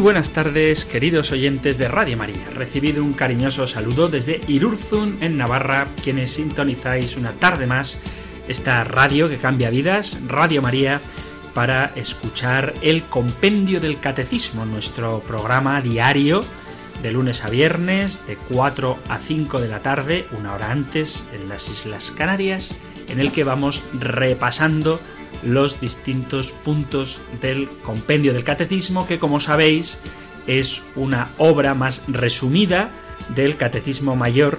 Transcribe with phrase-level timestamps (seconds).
[0.00, 2.48] Buenas tardes, queridos oyentes de Radio María.
[2.54, 7.98] Recibido un cariñoso saludo desde Irurzun, en Navarra, quienes sintonizáis una tarde más
[8.48, 11.02] esta radio que cambia vidas, Radio María,
[11.52, 16.42] para escuchar el Compendio del Catecismo, nuestro programa diario
[17.02, 21.48] de lunes a viernes, de 4 a 5 de la tarde, una hora antes, en
[21.48, 22.74] las Islas Canarias,
[23.08, 24.98] en el que vamos repasando
[25.42, 29.98] los distintos puntos del compendio del catecismo, que como sabéis
[30.46, 32.90] es una obra más resumida
[33.34, 34.58] del catecismo mayor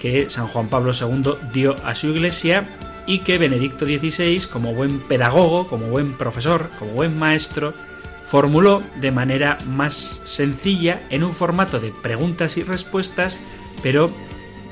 [0.00, 2.68] que San Juan Pablo II dio a su iglesia
[3.06, 7.74] y que Benedicto XVI, como buen pedagogo, como buen profesor, como buen maestro,
[8.22, 13.38] formuló de manera más sencilla en un formato de preguntas y respuestas,
[13.82, 14.12] pero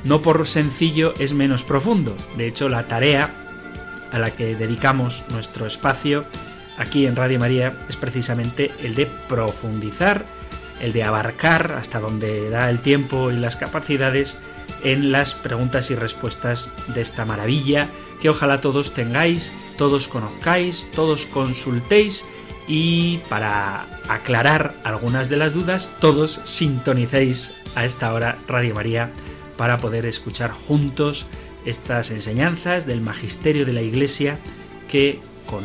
[0.04, 2.16] no por sencillo es menos profundo.
[2.36, 3.47] De hecho, la tarea
[4.12, 6.24] a la que dedicamos nuestro espacio
[6.78, 10.24] aquí en Radio María es precisamente el de profundizar,
[10.80, 14.38] el de abarcar hasta donde da el tiempo y las capacidades
[14.84, 17.88] en las preguntas y respuestas de esta maravilla
[18.20, 22.24] que ojalá todos tengáis, todos conozcáis, todos consultéis
[22.66, 29.10] y para aclarar algunas de las dudas, todos sintonicéis a esta hora Radio María
[29.56, 31.26] para poder escuchar juntos
[31.68, 34.38] estas enseñanzas del magisterio de la Iglesia
[34.88, 35.64] que con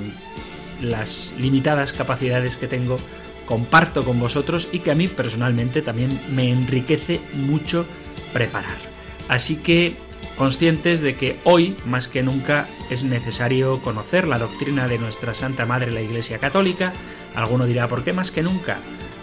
[0.81, 2.97] las limitadas capacidades que tengo
[3.45, 7.85] comparto con vosotros y que a mí personalmente también me enriquece mucho
[8.31, 8.77] preparar.
[9.27, 9.95] Así que
[10.37, 15.65] conscientes de que hoy más que nunca es necesario conocer la doctrina de nuestra Santa
[15.65, 16.93] Madre la Iglesia Católica.
[17.35, 18.77] Alguno dirá, ¿por qué más que nunca?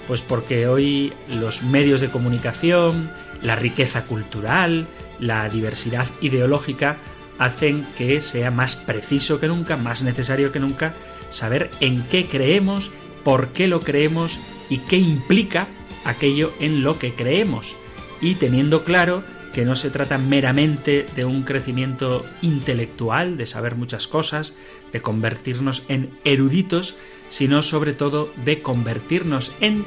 [0.07, 3.11] Pues porque hoy los medios de comunicación,
[3.43, 4.87] la riqueza cultural,
[5.21, 6.97] la diversidad ideológica
[7.39, 10.95] hacen que sea más preciso que nunca, más necesario que nunca,
[11.31, 12.91] saber en qué creemos,
[13.25, 14.39] por qué lo creemos
[14.69, 15.69] y qué implica
[16.05, 17.77] aquello en lo que creemos.
[18.21, 24.07] Y teniendo claro que no se trata meramente de un crecimiento intelectual, de saber muchas
[24.07, 24.55] cosas,
[24.93, 26.97] de convertirnos en eruditos,
[27.29, 29.85] sino sobre todo de convertirnos en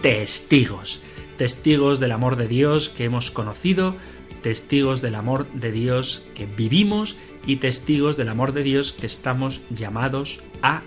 [0.00, 1.02] testigos,
[1.36, 3.96] testigos del amor de Dios que hemos conocido,
[4.42, 7.16] testigos del amor de Dios que vivimos
[7.46, 10.82] y testigos del amor de Dios que estamos llamados a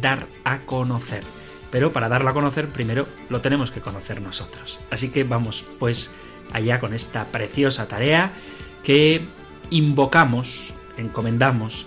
[0.00, 1.24] dar a conocer.
[1.70, 4.80] Pero para darlo a conocer primero lo tenemos que conocer nosotros.
[4.90, 6.10] Así que vamos pues
[6.52, 8.32] allá con esta preciosa tarea
[8.82, 9.22] que
[9.70, 11.86] invocamos, encomendamos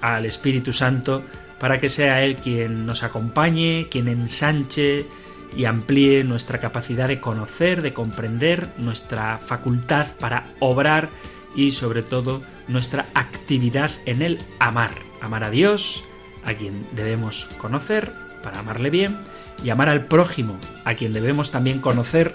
[0.00, 1.22] al Espíritu Santo
[1.58, 5.06] para que sea Él quien nos acompañe, quien ensanche,
[5.54, 11.10] y amplíe nuestra capacidad de conocer, de comprender, nuestra facultad para obrar
[11.54, 14.92] y sobre todo nuestra actividad en el amar.
[15.20, 16.04] Amar a Dios,
[16.44, 18.12] a quien debemos conocer
[18.42, 19.18] para amarle bien,
[19.64, 22.34] y amar al prójimo, a quien debemos también conocer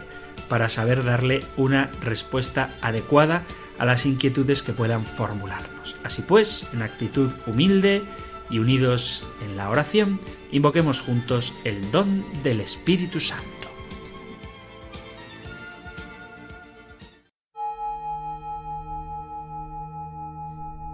[0.49, 3.43] para saber darle una respuesta adecuada
[3.77, 5.95] a las inquietudes que puedan formularnos.
[6.03, 8.03] Así pues, en actitud humilde,
[8.51, 10.19] y unidos en la oración,
[10.51, 13.47] invoquemos juntos el don del Espíritu Santo.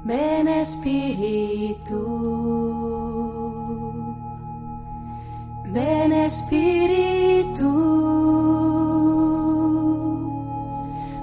[0.05, 1.99] Ven Espíritu,
[5.65, 7.73] ven Espíritu,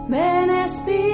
[0.08, 1.13] ven Espíritu.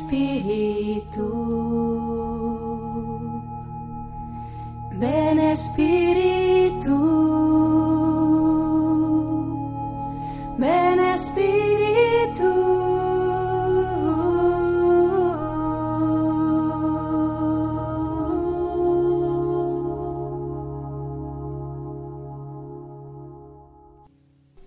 [0.00, 1.51] Ven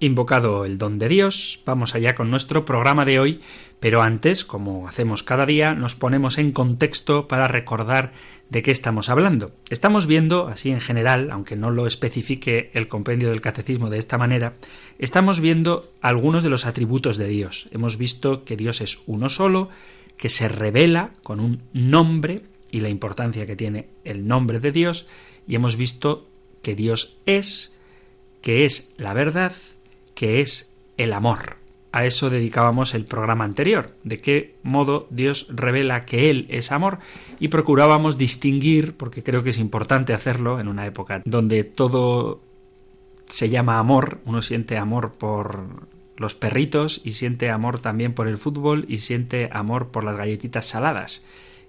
[0.05, 3.39] Invocado el don de Dios, vamos allá con nuestro programa de hoy,
[3.79, 8.11] pero antes, como hacemos cada día, nos ponemos en contexto para recordar
[8.51, 9.51] de qué estamos hablando.
[9.71, 14.19] Estamos viendo, así en general, aunque no lo especifique el compendio del catecismo de esta
[14.19, 14.53] manera,
[14.99, 17.67] estamos viendo algunos de los atributos de Dios.
[17.71, 19.69] Hemos visto que Dios es uno solo,
[20.17, 25.07] que se revela con un nombre y la importancia que tiene el nombre de Dios,
[25.47, 26.27] y hemos visto
[26.61, 27.73] que Dios es,
[28.43, 29.53] que es la verdad,
[30.15, 31.57] que es el amor.
[31.91, 36.99] A eso dedicábamos el programa anterior, de qué modo Dios revela que Él es amor
[37.39, 42.41] y procurábamos distinguir, porque creo que es importante hacerlo en una época donde todo
[43.29, 48.37] se llama amor, uno siente amor por los perritos y siente amor también por el
[48.37, 51.23] fútbol y siente amor por las galletitas saladas.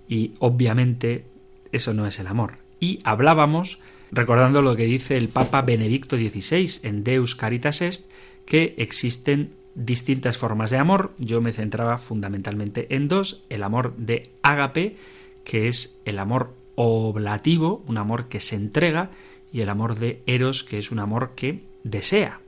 [0.09, 1.25] Y obviamente
[1.73, 2.59] eso no es el amor.
[2.79, 3.81] Y hablábamos,
[4.13, 8.11] recordando lo que dice el Papa Benedicto XVI en Deus Caritas Est,
[8.47, 11.13] que existen distintas formas de amor.
[11.19, 14.97] Yo me centraba fundamentalmente en dos, el amor de ágape,
[15.45, 19.11] que es el amor oblativo, un amor que se entrega,
[19.53, 22.41] y el amor de eros, que es un amor que desea.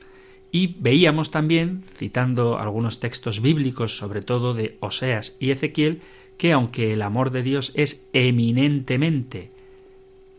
[0.50, 6.00] Y veíamos también, citando algunos textos bíblicos, sobre todo de Oseas y Ezequiel,
[6.38, 9.50] que aunque el amor de Dios es eminentemente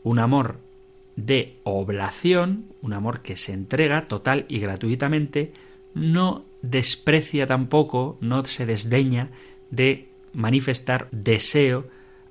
[0.04, 0.58] un amor
[1.26, 5.52] de oblación, un amor que se entrega total y gratuitamente,
[5.94, 9.30] no desprecia tampoco, no se desdeña
[9.72, 11.88] de manifestar deseo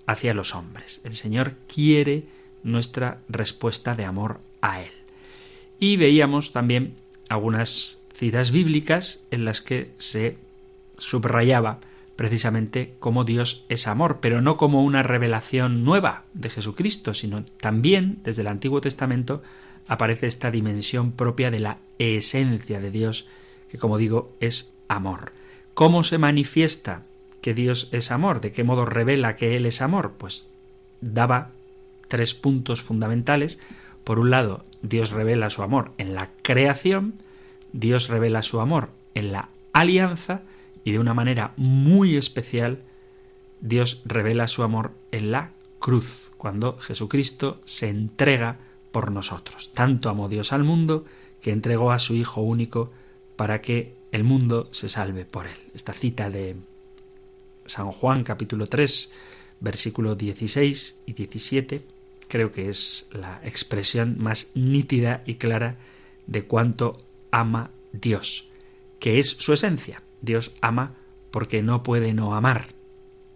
[0.07, 1.01] hacia los hombres.
[1.05, 2.25] El Señor quiere
[2.63, 4.91] nuestra respuesta de amor a Él.
[5.79, 6.95] Y veíamos también
[7.29, 10.39] algunas citas bíblicas en las que se
[10.97, 11.79] subrayaba
[12.19, 18.19] precisamente como Dios es amor, pero no como una revelación nueva de Jesucristo, sino también
[18.25, 19.41] desde el Antiguo Testamento
[19.87, 23.29] aparece esta dimensión propia de la esencia de Dios,
[23.71, 25.31] que como digo es amor.
[25.75, 27.05] ¿Cómo se manifiesta
[27.41, 28.41] que Dios es amor?
[28.41, 30.15] ¿De qué modo revela que Él es amor?
[30.19, 30.49] Pues
[31.01, 31.53] daba
[32.09, 33.61] tres puntos fundamentales.
[34.03, 37.15] Por un lado, Dios revela su amor en la creación,
[37.73, 40.43] Dios revela su amor en la alianza,
[40.89, 42.79] y de una manera muy especial
[43.61, 48.57] Dios revela su amor en la cruz, cuando Jesucristo se entrega
[48.91, 49.71] por nosotros.
[49.75, 51.05] Tanto amó Dios al mundo
[51.43, 52.91] que entregó a su Hijo único
[53.37, 55.59] para que el mundo se salve por él.
[55.75, 56.57] Esta cita de
[57.67, 59.11] San Juan capítulo 3
[59.61, 61.83] versículo 16 y 17
[62.29, 65.77] creo que es la expresión más nítida y clara
[66.27, 66.97] de cuánto
[67.31, 68.49] ama Dios,
[69.01, 70.03] que es su esencia.
[70.23, 70.95] Dios ama
[71.31, 72.67] porque no puede no amar.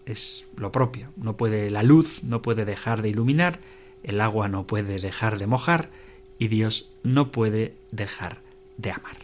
[0.06, 1.10] Es lo propio.
[1.16, 3.60] No puede la luz, no puede dejar de iluminar,
[4.02, 5.90] el agua no puede dejar de mojar
[6.38, 8.38] y Dios no puede dejar
[8.76, 9.16] de amar.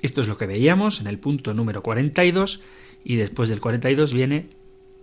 [0.00, 2.62] Esto es lo que veíamos en el punto número 42
[3.04, 4.46] y después del 42 viene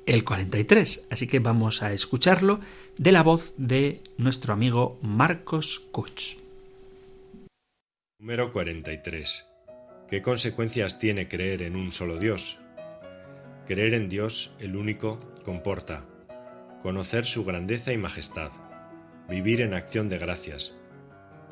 [0.05, 1.07] el 43.
[1.09, 2.59] Así que vamos a escucharlo
[2.97, 6.37] de la voz de nuestro amigo Marcos Kuch.
[8.19, 9.45] Número 43.
[10.07, 12.59] ¿Qué consecuencias tiene creer en un solo Dios?
[13.65, 16.05] Creer en Dios, el único, comporta.
[16.83, 18.51] Conocer su grandeza y majestad,
[19.27, 20.75] vivir en acción de gracias,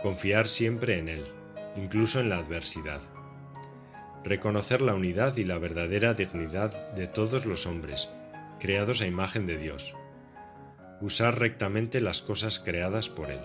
[0.03, 1.23] confiar siempre en Él,
[1.75, 3.01] incluso en la adversidad,
[4.23, 8.11] reconocer la unidad y la verdadera dignidad de todos los hombres,
[8.59, 9.95] creados a imagen de Dios,
[11.01, 13.41] usar rectamente las cosas creadas por Él.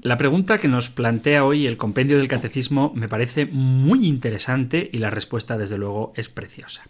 [0.00, 4.98] La pregunta que nos plantea hoy el compendio del catecismo me parece muy interesante y
[4.98, 6.84] la respuesta desde luego es preciosa.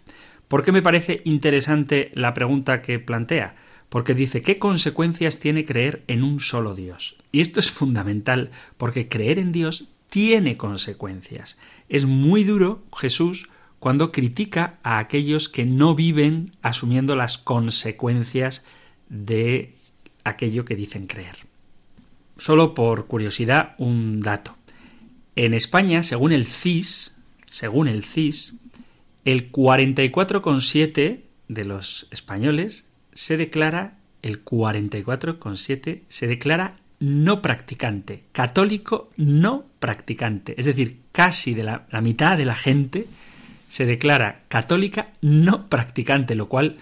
[0.47, 3.55] ¿Por qué me parece interesante la pregunta que plantea?
[3.89, 7.17] porque dice qué consecuencias tiene creer en un solo Dios.
[7.31, 11.57] Y esto es fundamental, porque creer en Dios tiene consecuencias.
[11.89, 13.49] Es muy duro Jesús
[13.79, 18.63] cuando critica a aquellos que no viven asumiendo las consecuencias
[19.09, 19.75] de
[20.23, 21.48] aquello que dicen creer.
[22.39, 24.55] Solo por curiosidad, un dato.
[25.35, 27.15] En España, según el CIS,
[27.45, 28.55] según el CIS,
[29.25, 31.19] el 44,7
[31.49, 40.55] de los españoles se declara, el 44,7 se declara no practicante, católico no practicante.
[40.57, 43.07] Es decir, casi de la, la, mitad de la gente
[43.67, 46.77] se declara católica no practicante, lo cual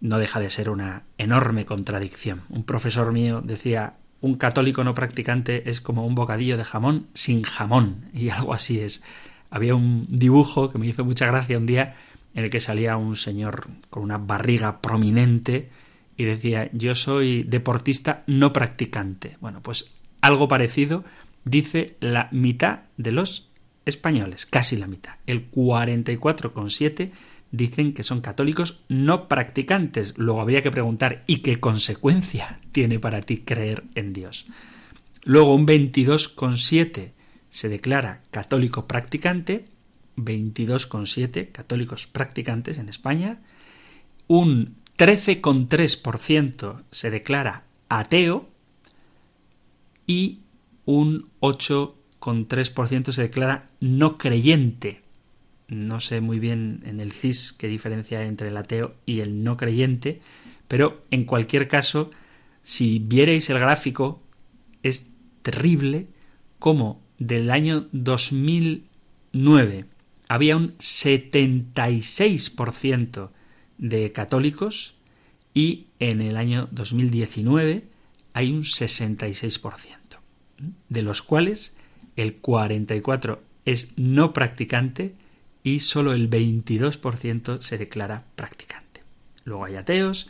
[0.00, 2.42] no deja de ser una enorme contradicción.
[2.50, 7.42] Un profesor mío decía, un católico no practicante es como un bocadillo de jamón sin
[7.42, 9.02] jamón, y algo así es.
[9.50, 11.94] Había un dibujo que me hizo mucha gracia un día
[12.34, 15.68] en el que salía un señor con una barriga prominente
[16.16, 19.36] y decía yo soy deportista no practicante.
[19.42, 21.04] Bueno, pues algo parecido
[21.44, 23.50] dice la mitad de los
[23.84, 25.16] españoles, casi la mitad.
[25.26, 27.10] El 44,7
[27.56, 30.14] dicen que son católicos no practicantes.
[30.16, 34.46] Luego habría que preguntar ¿y qué consecuencia tiene para ti creer en Dios?
[35.22, 37.12] Luego un 22,7
[37.48, 39.66] se declara católico practicante
[40.16, 43.40] 22,7 católicos practicantes en España,
[44.26, 48.48] un 13,3% se declara ateo
[50.06, 50.40] y
[50.84, 55.03] un 8,3% se declara no creyente.
[55.80, 59.42] No sé muy bien en el CIS qué diferencia hay entre el ateo y el
[59.42, 60.20] no creyente,
[60.68, 62.10] pero en cualquier caso,
[62.62, 64.22] si vierais el gráfico,
[64.82, 65.10] es
[65.42, 66.06] terrible
[66.58, 69.86] como del año 2009
[70.28, 73.30] había un 76%
[73.78, 74.94] de católicos
[75.52, 77.82] y en el año 2019
[78.32, 79.90] hay un 66%,
[80.88, 81.74] de los cuales
[82.16, 85.16] el 44% es no practicante
[85.64, 89.02] y solo el 22% se declara practicante.
[89.44, 90.28] Luego hay ateos,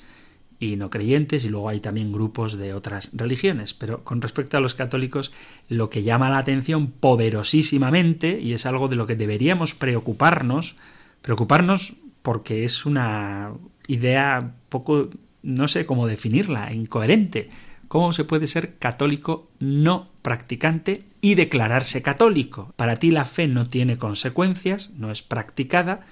[0.59, 3.75] y no creyentes y luego hay también grupos de otras religiones.
[3.75, 5.33] Pero con respecto a los católicos,
[5.69, 10.77] lo que llama la atención poderosísimamente, y es algo de lo que deberíamos preocuparnos,
[11.23, 13.53] preocuparnos porque es una
[13.87, 15.11] idea poco,
[15.43, 17.51] no sé cómo definirla, incoherente.
[17.95, 22.73] ¿Cómo se puede ser católico no practicante y declararse católico?
[22.75, 26.05] Para ti la fe no tiene consecuencias, no es practicada,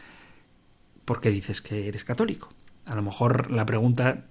[1.05, 2.53] porque dices que eres católico.
[2.87, 4.27] A lo mejor la pregunta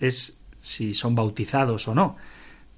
[0.00, 2.16] es si son bautizados o no,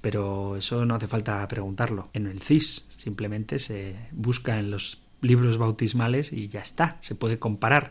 [0.02, 2.10] pero eso no hace falta preguntarlo.
[2.12, 7.38] En el CIS simplemente se busca en los libros bautismales y ya está, se puede
[7.38, 7.90] comparar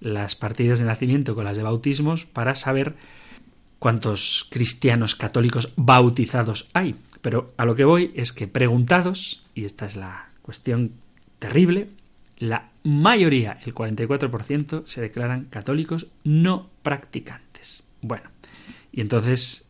[0.00, 2.96] las partidas de nacimiento con las de bautismos para saber
[3.78, 6.96] cuántos cristianos católicos bautizados hay.
[7.20, 10.92] Pero a lo que voy es que preguntados, y esta es la cuestión
[11.38, 11.88] terrible,
[12.38, 17.82] la mayoría, el 44%, se declaran católicos no practicantes.
[18.00, 18.30] Bueno,
[18.92, 19.66] y entonces,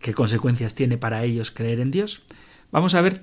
[0.00, 2.22] ¿qué consecuencias tiene para ellos creer en Dios?
[2.70, 3.22] Vamos a ver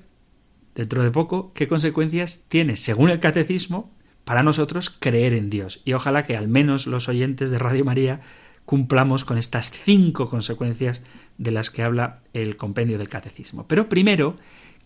[0.76, 3.92] dentro de poco qué consecuencias tiene, según el catecismo,
[4.26, 5.82] para nosotros creer en Dios.
[5.86, 8.22] Y ojalá que al menos los oyentes de Radio María
[8.70, 11.02] cumplamos con estas cinco consecuencias
[11.40, 13.68] de las que habla el compendio del catecismo.
[13.68, 14.38] Pero primero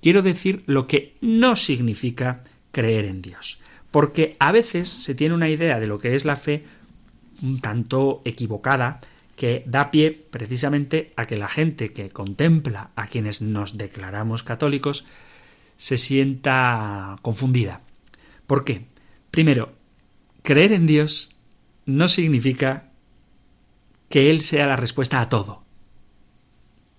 [0.01, 3.59] quiero decir lo que no significa creer en Dios.
[3.91, 6.63] Porque a veces se tiene una idea de lo que es la fe
[7.41, 9.01] un tanto equivocada
[9.35, 15.03] que da pie precisamente a que la gente que contempla a quienes nos declaramos católicos
[15.75, 17.81] se sienta confundida.
[18.47, 18.85] ¿Por qué?
[19.29, 19.73] Primero,
[20.41, 21.35] creer en Dios
[21.85, 22.92] no significa
[24.13, 25.63] que Él sea la respuesta a todo.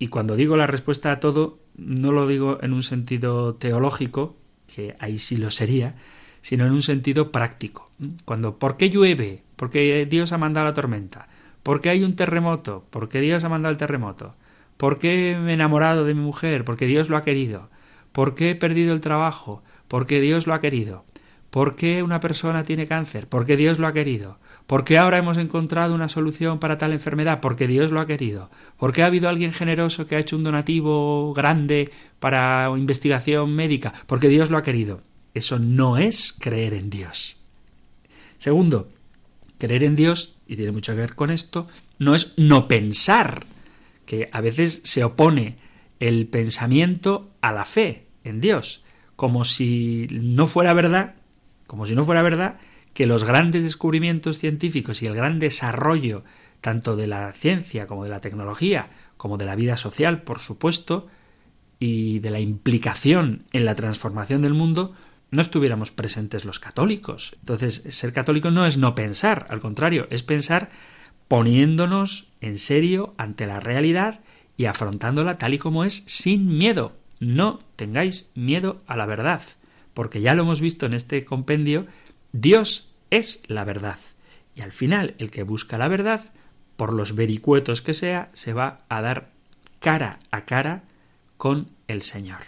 [0.00, 4.35] Y cuando digo la respuesta a todo, no lo digo en un sentido teológico,
[4.66, 5.94] que ahí sí lo sería,
[6.40, 7.92] sino en un sentido práctico.
[8.25, 9.44] Cuando, ¿por qué llueve?
[9.54, 11.28] Porque Dios ha mandado la tormenta.
[11.62, 12.85] ¿Por qué hay un terremoto?
[12.90, 14.35] Porque Dios ha mandado el terremoto.
[14.76, 16.64] ¿Por qué me he enamorado de mi mujer?
[16.64, 17.71] Porque Dios lo ha querido.
[18.11, 19.62] ¿Por qué he perdido el trabajo?
[19.87, 21.04] Porque Dios lo ha querido.
[21.50, 23.28] ¿Por qué una persona tiene cáncer?
[23.28, 24.40] Porque Dios lo ha querido.
[24.66, 27.40] ¿Por qué ahora hemos encontrado una solución para tal enfermedad?
[27.40, 28.50] Porque Dios lo ha querido.
[28.78, 33.92] ¿Por qué ha habido alguien generoso que ha hecho un donativo grande para investigación médica?
[34.06, 35.02] Porque Dios lo ha querido.
[35.35, 37.37] Eso no es creer en Dios.
[38.38, 38.90] Segundo,
[39.59, 41.66] creer en Dios y tiene mucho que ver con esto,
[41.99, 43.44] no es no pensar,
[44.06, 45.56] que a veces se opone
[46.00, 48.83] el pensamiento a la fe en Dios,
[49.16, 51.14] como si no fuera verdad,
[51.66, 52.59] como si no fuera verdad
[52.94, 56.24] que los grandes descubrimientos científicos y el gran desarrollo
[56.60, 61.08] tanto de la ciencia como de la tecnología, como de la vida social, por supuesto,
[61.78, 64.94] y de la implicación en la transformación del mundo,
[65.30, 67.36] no estuviéramos presentes los católicos.
[67.40, 70.70] Entonces, ser católico no es no pensar, al contrario, es pensar
[71.28, 74.20] poniéndonos en serio ante la realidad
[74.56, 76.92] y afrontándola tal y como es, sin miedo.
[77.20, 79.42] No tengáis miedo a la verdad,
[79.92, 81.86] porque ya lo hemos visto en este compendio,
[82.34, 83.98] Dios es la verdad.
[84.56, 86.32] Y al final, el que busca la verdad,
[86.76, 89.30] por los vericuetos que sea, se va a dar
[89.78, 90.82] cara a cara
[91.36, 92.40] con el Señor.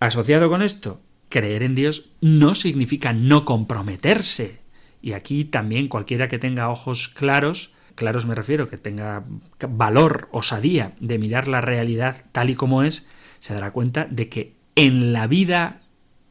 [0.00, 1.00] Asociado con esto,
[1.30, 4.60] creer en Dios no significa no comprometerse.
[5.00, 9.24] Y aquí también cualquiera que tenga ojos claros, claros me refiero, que tenga
[9.66, 14.56] valor, osadía de mirar la realidad tal y como es, se dará cuenta de que
[14.74, 15.80] en la vida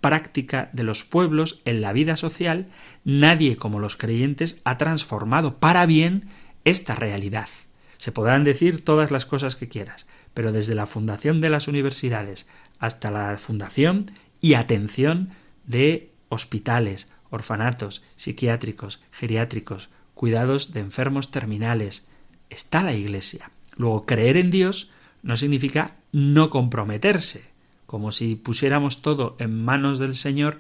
[0.06, 2.68] práctica de los pueblos, en la vida social,
[3.06, 6.28] nadie como los creyentes ha transformado para bien
[6.64, 7.50] esta realidad.
[7.98, 12.48] Se podrán decir todas las cosas que quieras, pero desde la fundación de las universidades
[12.78, 15.32] hasta la fundación y atención
[15.66, 22.06] de hospitales, orfanatos, psiquiátricos, geriátricos, cuidados de enfermos terminales,
[22.52, 23.50] está la Iglesia.
[23.76, 24.92] Luego, creer en Dios
[25.24, 27.55] no significa no comprometerse,
[27.86, 30.60] como si pusiéramos todo en manos del Señor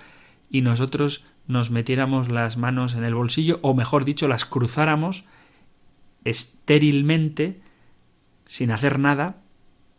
[0.50, 5.26] y nosotros nos metiéramos las manos en el bolsillo, o mejor dicho, las cruzáramos
[6.24, 7.62] estérilmente,
[8.46, 9.42] sin hacer nada,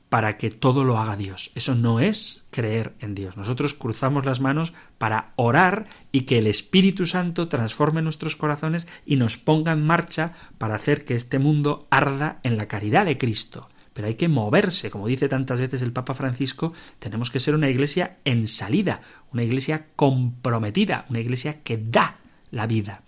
[0.09, 1.51] para que todo lo haga Dios.
[1.55, 3.37] Eso no es creer en Dios.
[3.37, 9.17] Nosotros cruzamos las manos para orar y que el Espíritu Santo transforme nuestros corazones y
[9.17, 13.69] nos ponga en marcha para hacer que este mundo arda en la caridad de Cristo.
[13.97, 17.71] Pero hay que moverse, como dice tantas veces el Papa Francisco, tenemos que ser una
[17.71, 19.01] iglesia en salida,
[19.33, 22.19] una iglesia comprometida, una iglesia que da
[22.51, 23.01] la vida.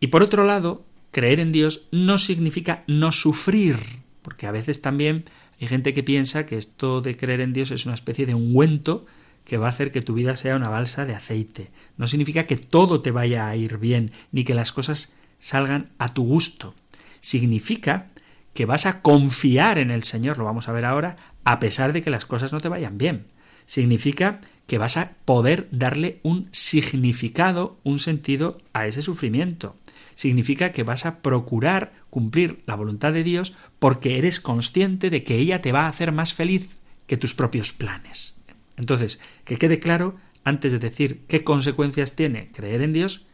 [0.00, 3.76] Y por otro lado, creer en Dios no significa no sufrir,
[4.22, 5.26] porque a veces también
[5.60, 9.04] hay gente que piensa que esto de creer en Dios es una especie de ungüento
[9.44, 11.70] que va a hacer que tu vida sea una balsa de aceite.
[11.98, 16.14] No significa que todo te vaya a ir bien, ni que las cosas salgan a
[16.14, 16.74] tu gusto.
[17.20, 18.08] Significa
[18.56, 22.02] que vas a confiar en el Señor, lo vamos a ver ahora, a pesar de
[22.02, 23.26] que las cosas no te vayan bien.
[23.66, 29.76] Significa que vas a poder darle un significado, un sentido a ese sufrimiento
[30.16, 35.36] significa que vas a procurar cumplir la voluntad de Dios porque eres consciente de que
[35.36, 36.68] ella te va a hacer más feliz
[37.06, 38.34] que tus propios planes.
[38.76, 43.26] Entonces, que quede claro, antes de decir qué consecuencias tiene creer en Dios,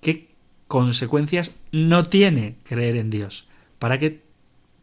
[0.00, 0.34] qué
[0.66, 3.46] consecuencias no tiene creer en Dios,
[3.84, 4.22] para que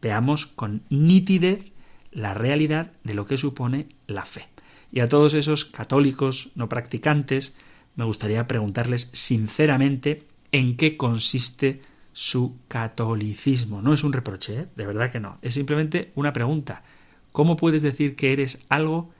[0.00, 1.72] veamos con nitidez
[2.12, 4.48] la realidad de lo que supone la fe.
[4.92, 7.56] Y a todos esos católicos no practicantes,
[7.96, 13.82] me gustaría preguntarles sinceramente en qué consiste su catolicismo.
[13.82, 14.66] No es un reproche, ¿eh?
[14.76, 15.38] de verdad que no.
[15.42, 16.84] Es simplemente una pregunta.
[17.32, 19.10] ¿Cómo puedes decir que eres algo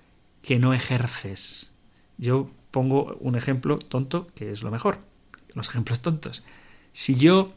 [0.42, 1.72] que no ejerces?
[2.18, 5.00] Yo pongo un ejemplo tonto que es lo mejor.
[5.54, 6.44] Los ejemplos tontos.
[6.92, 7.52] Si yo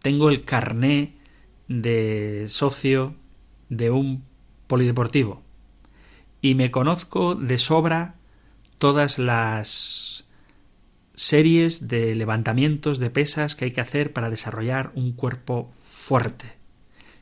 [0.00, 1.21] tengo el carné
[1.68, 3.14] de socio
[3.68, 4.24] de un
[4.66, 5.42] polideportivo
[6.42, 8.16] y me conozco de sobra
[8.78, 10.24] todas las
[11.14, 16.46] series de levantamientos de pesas que hay que hacer para desarrollar un cuerpo fuerte.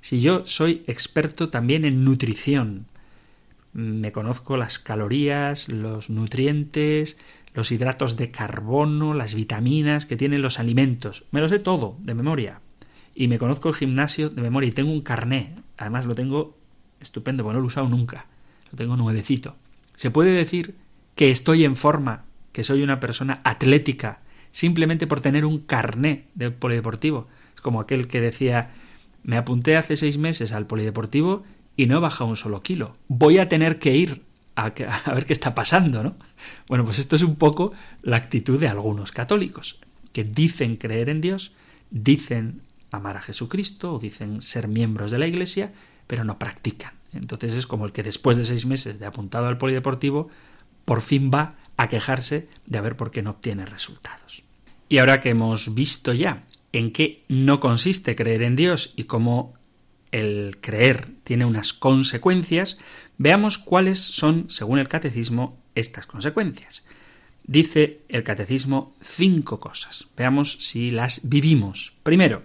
[0.00, 2.86] Si yo soy experto también en nutrición,
[3.74, 7.18] me conozco las calorías, los nutrientes,
[7.52, 12.14] los hidratos de carbono, las vitaminas que tienen los alimentos, me lo sé todo de
[12.14, 12.60] memoria.
[13.20, 16.56] Y me conozco el gimnasio de memoria y tengo un carné, además lo tengo
[17.00, 18.24] estupendo, porque no lo he usado nunca,
[18.72, 19.56] lo tengo nuevecito.
[19.94, 20.74] ¿Se puede decir
[21.16, 24.20] que estoy en forma que soy una persona atlética
[24.52, 27.28] simplemente por tener un carné de polideportivo.
[27.54, 28.70] Es como aquel que decía
[29.22, 31.44] me apunté hace seis meses al polideportivo
[31.76, 32.94] y no he bajado un solo kilo.
[33.08, 34.22] Voy a tener que ir
[34.56, 34.72] a,
[35.04, 36.16] a, ver qué está pasando, ¿no?
[36.68, 39.78] Bueno, pues esto es un poco la actitud de algunos católicos,
[40.14, 41.52] que dicen creer en Dios,
[41.90, 45.72] dicen amar a Jesucristo o dicen ser miembros de la Iglesia,
[46.06, 46.92] pero no practican.
[47.12, 50.28] Entonces es como el que después de seis meses de apuntado al polideportivo,
[50.84, 54.42] por fin va a quejarse de ver por qué no obtiene resultados.
[54.88, 59.54] Y ahora que hemos visto ya en qué no consiste creer en Dios y cómo
[60.12, 62.78] el creer tiene unas consecuencias,
[63.18, 66.84] veamos cuáles son, según el catecismo, estas consecuencias.
[67.44, 70.06] Dice el catecismo cinco cosas.
[70.16, 71.94] Veamos si las vivimos.
[72.02, 72.42] Primero,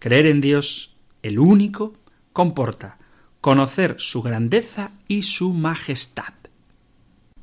[0.00, 1.94] creer en Dios, el único,
[2.32, 2.98] comporta
[3.40, 6.34] conocer su grandeza y su majestad.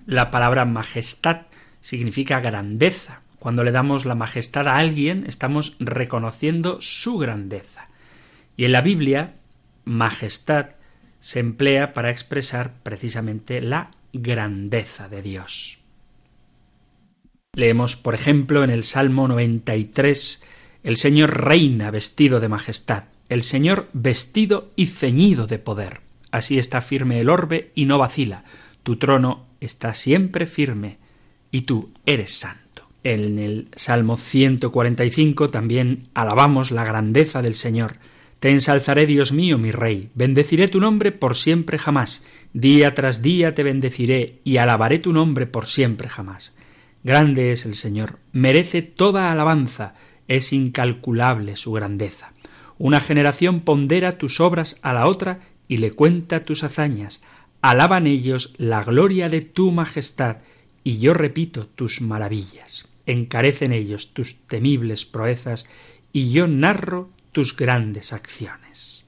[0.06, 1.48] La palabra majestad
[1.80, 7.88] significa grandeza, Cuando le damos la majestad a alguien, estamos reconociendo su grandeza.
[8.58, 9.36] Y en la Biblia,
[9.86, 10.72] majestad
[11.20, 15.80] se emplea para expresar precisamente la grandeza de Dios.
[17.54, 20.44] Leemos, por ejemplo, en el Salmo 93,
[20.84, 26.02] el Señor reina vestido de majestad, el Señor vestido y ceñido de poder.
[26.32, 28.44] Así está firme el orbe y no vacila.
[28.84, 30.98] Tu trono está siempre firme
[31.52, 32.84] y tú eres santo.
[33.04, 37.96] En el Salmo 145 también alabamos la grandeza del Señor.
[38.40, 42.24] Te ensalzaré, Dios mío, mi Rey, bendeciré tu nombre por siempre jamás.
[42.54, 46.56] Día tras día te bendeciré y alabaré tu nombre por siempre jamás.
[47.04, 49.96] Grande es el Señor, merece toda alabanza,
[50.28, 52.34] es incalculable su grandeza.
[52.78, 57.24] Una generación pondera tus obras a la otra y le cuenta tus hazañas.
[57.62, 60.38] Alaban ellos la gloria de tu majestad,
[60.84, 62.88] y yo repito tus maravillas.
[63.06, 65.66] Encarecen ellos tus temibles proezas,
[66.14, 69.06] y yo narro tus grandes acciones.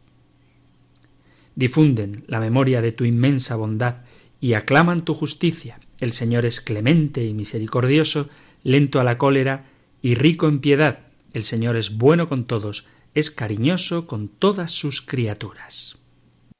[1.55, 3.97] Difunden la memoria de tu inmensa bondad
[4.39, 5.79] y aclaman tu justicia.
[5.99, 8.29] El Señor es clemente y misericordioso,
[8.63, 9.65] lento a la cólera
[10.01, 11.08] y rico en piedad.
[11.33, 15.97] El Señor es bueno con todos, es cariñoso con todas sus criaturas.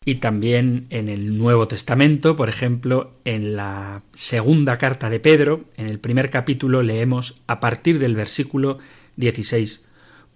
[0.05, 5.87] Y también en el Nuevo Testamento, por ejemplo, en la segunda carta de Pedro, en
[5.87, 8.79] el primer capítulo leemos a partir del versículo
[9.17, 9.85] 16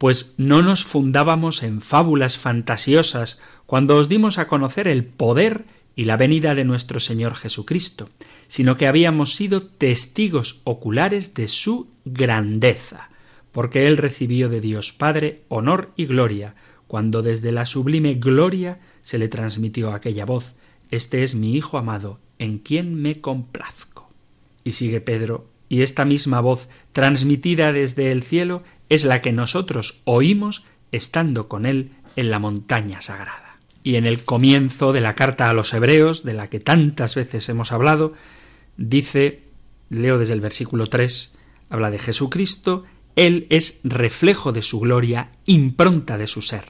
[0.04, 5.64] pues no nos fundábamos en fábulas fantasiosas cuando os dimos a conocer el poder
[5.96, 8.10] y la venida de nuestro Señor Jesucristo,
[8.50, 13.10] sino que habíamos sido testigos oculares de su grandeza,
[13.54, 16.56] porque Él recibió de Dios Padre honor y gloria,
[16.88, 20.56] cuando desde la sublime gloria se le transmitió aquella voz
[20.92, 24.12] Este es mi Hijo amado, en quien me complazco.
[24.66, 30.02] Y sigue Pedro, y esta misma voz, transmitida desde el cielo, es la que nosotros
[30.04, 33.58] oímos estando con Él en la montaña sagrada.
[33.84, 37.50] Y en el comienzo de la carta a los Hebreos, de la que tantas veces
[37.50, 38.14] hemos hablado,
[38.78, 39.42] dice,
[39.90, 41.36] leo desde el versículo 3,
[41.70, 42.84] habla de Jesucristo,
[43.16, 46.66] Él es reflejo de su gloria, impronta de su ser.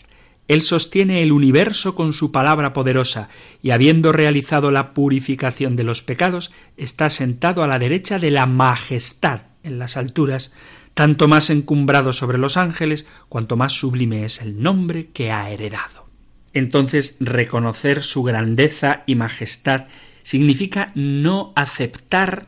[0.48, 3.30] Él sostiene el universo con su palabra poderosa,
[3.62, 8.46] y habiendo realizado la purificación de los pecados, está sentado a la derecha de la
[8.46, 10.54] majestad en las alturas,
[10.94, 16.08] tanto más encumbrado sobre los ángeles, cuanto más sublime es el nombre que ha heredado.
[16.54, 19.88] Entonces, reconocer su grandeza y majestad
[20.24, 22.48] significa no aceptar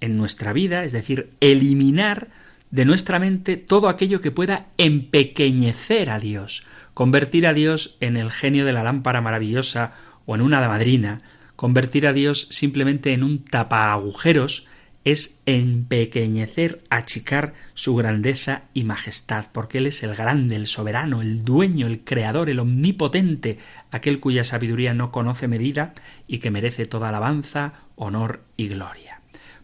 [0.00, 2.28] en nuestra vida, es decir, eliminar
[2.74, 8.32] de nuestra mente todo aquello que pueda empequeñecer a Dios, convertir a Dios en el
[8.32, 9.92] genio de la lámpara maravillosa
[10.26, 11.22] o en una madrina,
[11.54, 14.66] convertir a Dios simplemente en un tapa agujeros
[15.04, 21.44] es empequeñecer, achicar su grandeza y majestad, porque Él es el grande, el soberano, el
[21.44, 23.58] dueño, el creador, el omnipotente,
[23.92, 25.94] aquel cuya sabiduría no conoce medida
[26.26, 29.20] y que merece toda alabanza, honor y gloria.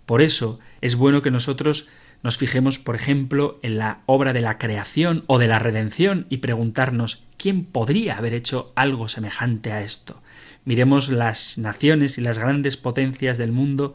[0.07, 1.89] Por eso es bueno que nosotros
[2.23, 6.39] nos fijemos, por ejemplo, en la obra de la creación o de la redención y
[6.39, 10.23] preguntarnos quién podría haber hecho algo semejante a esto.
[10.65, 13.95] Miremos las naciones y las grandes potencias del mundo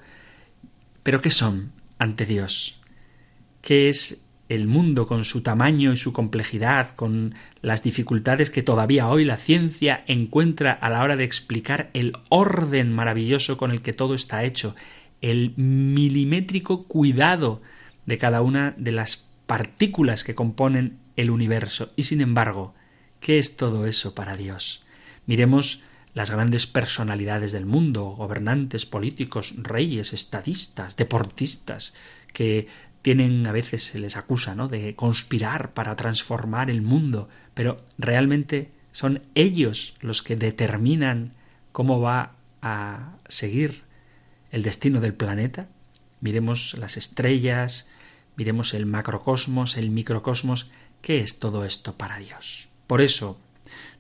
[1.06, 2.80] pero ¿qué son ante Dios?
[3.62, 9.08] ¿Qué es el mundo con su tamaño y su complejidad, con las dificultades que todavía
[9.08, 13.94] hoy la ciencia encuentra a la hora de explicar el orden maravilloso con el que
[13.94, 14.76] todo está hecho,
[15.22, 17.62] el milimétrico cuidado
[18.06, 21.92] de cada una de las partículas que componen el universo.
[21.96, 22.74] Y sin embargo,
[23.20, 24.84] ¿qué es todo eso para Dios?
[25.26, 31.94] Miremos las grandes personalidades del mundo, gobernantes, políticos, reyes, estadistas, deportistas,
[32.32, 32.68] que
[33.02, 34.68] tienen a veces se les acusa, ¿no?
[34.68, 41.34] de conspirar para transformar el mundo, pero realmente son ellos los que determinan
[41.72, 43.84] cómo va a seguir
[44.52, 45.68] el destino del planeta.
[46.22, 47.88] Miremos las estrellas,
[48.36, 50.70] miremos el macrocosmos, el microcosmos,
[51.02, 52.70] ¿qué es todo esto para Dios?
[52.88, 53.40] Por eso,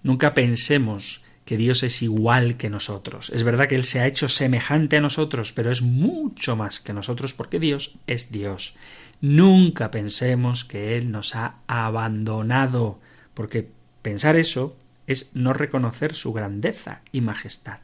[0.03, 3.29] nunca pensemos que Dios es igual que nosotros.
[3.29, 6.93] Es verdad que Él se ha hecho semejante a nosotros, pero es mucho más que
[6.93, 8.75] nosotros porque Dios es Dios.
[9.21, 12.99] Nunca pensemos que Él nos ha abandonado,
[13.35, 13.69] porque
[14.01, 14.75] pensar eso
[15.07, 17.77] es no reconocer su grandeza y majestad.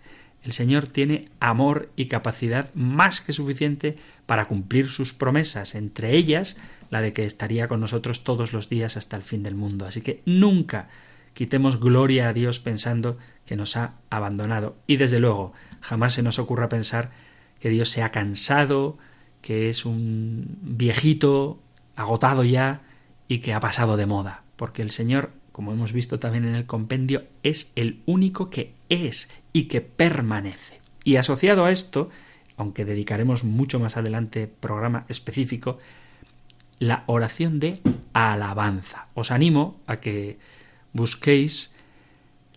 [0.44, 6.58] El Señor tiene amor y capacidad más que suficiente para cumplir sus promesas, entre ellas
[6.90, 9.86] la de que estaría con nosotros todos los días hasta el fin del mundo.
[9.86, 10.90] Así que nunca
[11.34, 14.78] quitemos gloria a Dios pensando que nos ha abandonado.
[14.88, 17.12] Y desde luego, jamás se nos ocurra pensar
[17.60, 18.98] que Dios se ha cansado,
[19.42, 21.62] que es un viejito
[21.96, 22.82] agotado ya
[23.28, 26.66] y que ha pasado de moda, porque el Señor, como hemos visto también en el
[26.66, 30.82] compendio, es el único que es y que permanece.
[31.04, 32.10] Y asociado a esto,
[32.58, 35.78] aunque dedicaremos mucho más adelante programa específico,
[36.80, 37.80] la oración de
[38.14, 39.10] alabanza.
[39.14, 40.40] Os animo a que
[40.94, 41.76] busquéis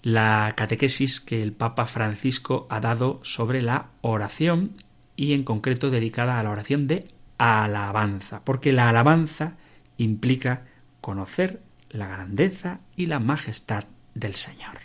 [0.01, 4.73] la catequesis que el Papa Francisco ha dado sobre la oración
[5.14, 9.59] y en concreto dedicada a la oración de alabanza, porque la alabanza
[9.99, 10.62] implica
[11.03, 11.61] conocer
[11.94, 14.78] la grandeza y la majestad del Señor.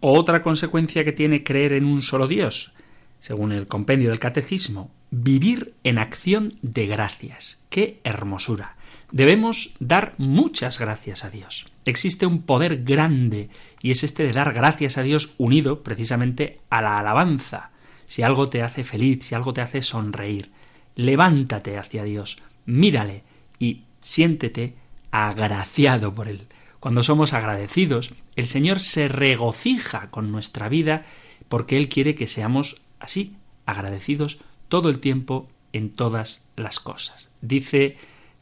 [0.00, 2.74] Otra consecuencia que tiene creer en un solo Dios,
[3.20, 7.58] según el compendio del Catecismo, vivir en acción de gracias.
[7.70, 8.76] ¡Qué hermosura!
[9.10, 11.66] Debemos dar muchas gracias a Dios.
[11.86, 13.48] Existe un poder grande
[13.80, 17.70] y es este de dar gracias a Dios unido precisamente a la alabanza.
[18.06, 20.50] Si algo te hace feliz, si algo te hace sonreír,
[20.94, 23.22] levántate hacia Dios, mírale
[23.58, 24.74] y siéntete
[25.10, 26.47] agraciado por Él.
[26.80, 31.04] Cuando somos agradecidos, el Señor se regocija con nuestra vida
[31.48, 33.36] porque Él quiere que seamos así,
[33.66, 37.30] agradecidos todo el tiempo en todas las cosas.
[37.40, 37.96] Dice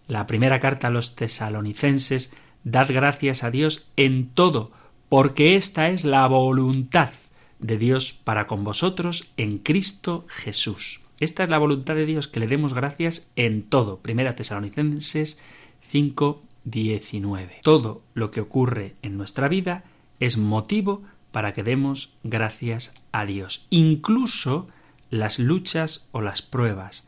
[0.07, 2.33] la primera carta a los tesalonicenses,
[2.65, 4.73] Dad gracias a Dios en todo,
[5.09, 7.11] porque esta es la voluntad
[7.59, 11.01] de Dios para con vosotros en Cristo Jesús.
[11.21, 13.99] Esta es la voluntad de Dios, que le demos gracias en todo.
[14.01, 15.41] Primera Tesalonicenses
[15.89, 17.61] 5, 19.
[17.63, 19.85] Todo lo que ocurre en nuestra vida
[20.21, 21.03] es motivo
[21.33, 23.67] para que demos gracias a Dios.
[23.71, 24.69] Incluso
[25.11, 27.07] las luchas o las pruebas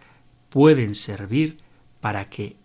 [0.49, 1.59] pueden servir
[2.01, 2.57] para que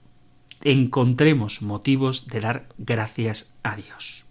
[0.61, 4.25] encontremos motivos de dar gracias a Dios.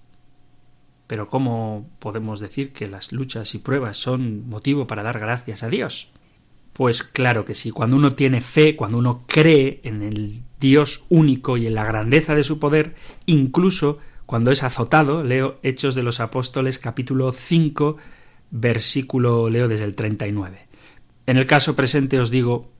[1.06, 5.68] Pero ¿cómo podemos decir que las luchas y pruebas son motivo para dar gracias a
[5.68, 6.12] Dios?
[6.72, 11.56] Pues claro que sí, cuando uno tiene fe, cuando uno cree en el Dios único
[11.56, 12.94] y en la grandeza de su poder,
[13.26, 17.96] incluso cuando es azotado, leo Hechos de los Apóstoles capítulo 5,
[18.52, 20.68] versículo, leo desde el 39.
[21.26, 22.70] En el caso presente os digo,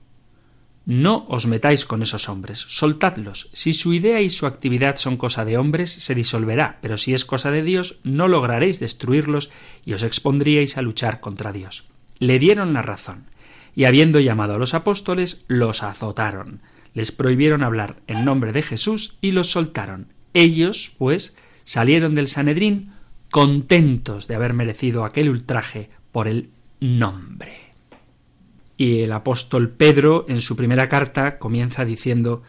[0.85, 3.49] no os metáis con esos hombres, soltadlos.
[3.51, 7.25] Si su idea y su actividad son cosa de hombres, se disolverá, pero si es
[7.25, 9.51] cosa de Dios, no lograréis destruirlos
[9.85, 11.83] y os expondríais a luchar contra Dios.
[12.17, 13.25] Le dieron la razón,
[13.75, 16.61] y habiendo llamado a los apóstoles, los azotaron.
[16.93, 20.13] Les prohibieron hablar en nombre de Jesús y los soltaron.
[20.33, 22.93] Ellos, pues, salieron del Sanedrín
[23.31, 27.73] contentos de haber merecido aquel ultraje por el nombre.
[28.77, 32.43] Y el apóstol Pedro, en su primera carta, comienza diciendo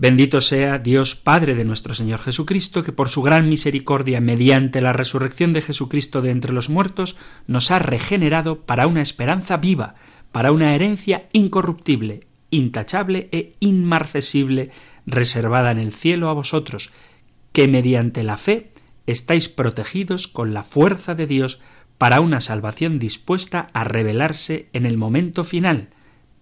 [0.00, 4.94] Bendito sea Dios Padre de nuestro Señor Jesucristo, que por su gran misericordia, mediante la
[4.94, 9.96] resurrección de Jesucristo de entre los muertos, nos ha regenerado para una esperanza viva,
[10.32, 14.70] para una herencia incorruptible, intachable e inmarcesible,
[15.06, 16.90] reservada en el cielo a vosotros,
[17.52, 18.70] que mediante la fe
[19.06, 21.60] estáis protegidos con la fuerza de Dios
[21.98, 25.88] para una salvación dispuesta a revelarse en el momento final.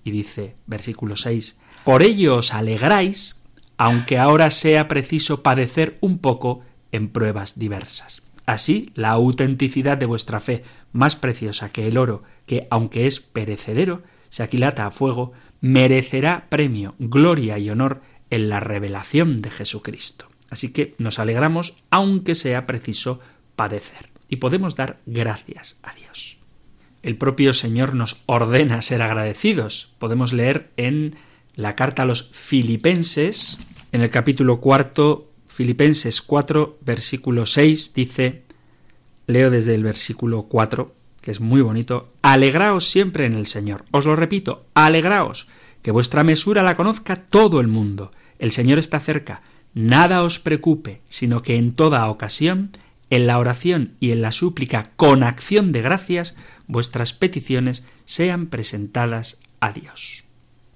[0.05, 3.43] Y dice, versículo 6, Por ello os alegráis,
[3.77, 8.23] aunque ahora sea preciso padecer un poco en pruebas diversas.
[8.47, 14.03] Así, la autenticidad de vuestra fe, más preciosa que el oro, que aunque es perecedero,
[14.31, 20.27] se aquilata a fuego, merecerá premio, gloria y honor en la revelación de Jesucristo.
[20.51, 23.21] Así que nos alegramos aunque sea preciso
[23.57, 26.39] padecer y podemos dar gracias a Dios.
[27.03, 29.95] El propio Señor nos ordena ser agradecidos.
[29.99, 31.17] Podemos leer en
[31.55, 33.59] la carta a los filipenses,
[33.93, 38.43] en el capítulo cuarto, Filipenses 4, versículo 6, dice,
[39.27, 43.85] leo desde el versículo 4, que es muy bonito, alegraos siempre en el Señor.
[43.91, 45.49] Os lo repito, alegraos,
[45.83, 48.11] que vuestra mesura la conozca todo el mundo.
[48.39, 49.43] El Señor está cerca.
[49.75, 52.71] Nada os preocupe, sino que en toda ocasión
[53.11, 56.35] en la oración y en la súplica con acción de gracias,
[56.67, 60.25] vuestras peticiones sean presentadas a Dios.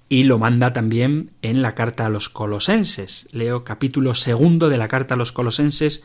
[0.09, 3.27] Y lo manda también en la carta a los colosenses.
[3.31, 6.03] Leo capítulo segundo de la carta a los colosenses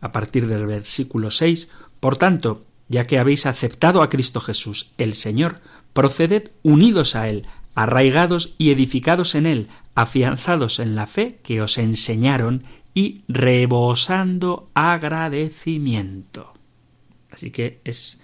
[0.00, 1.70] a partir del versículo 6.
[2.00, 5.60] Por tanto, ya que habéis aceptado a Cristo Jesús, el Señor,
[5.94, 11.78] proceded unidos a Él, arraigados y edificados en Él, afianzados en la fe que os
[11.78, 16.52] enseñaron y rebosando agradecimiento.
[17.30, 18.20] Así que es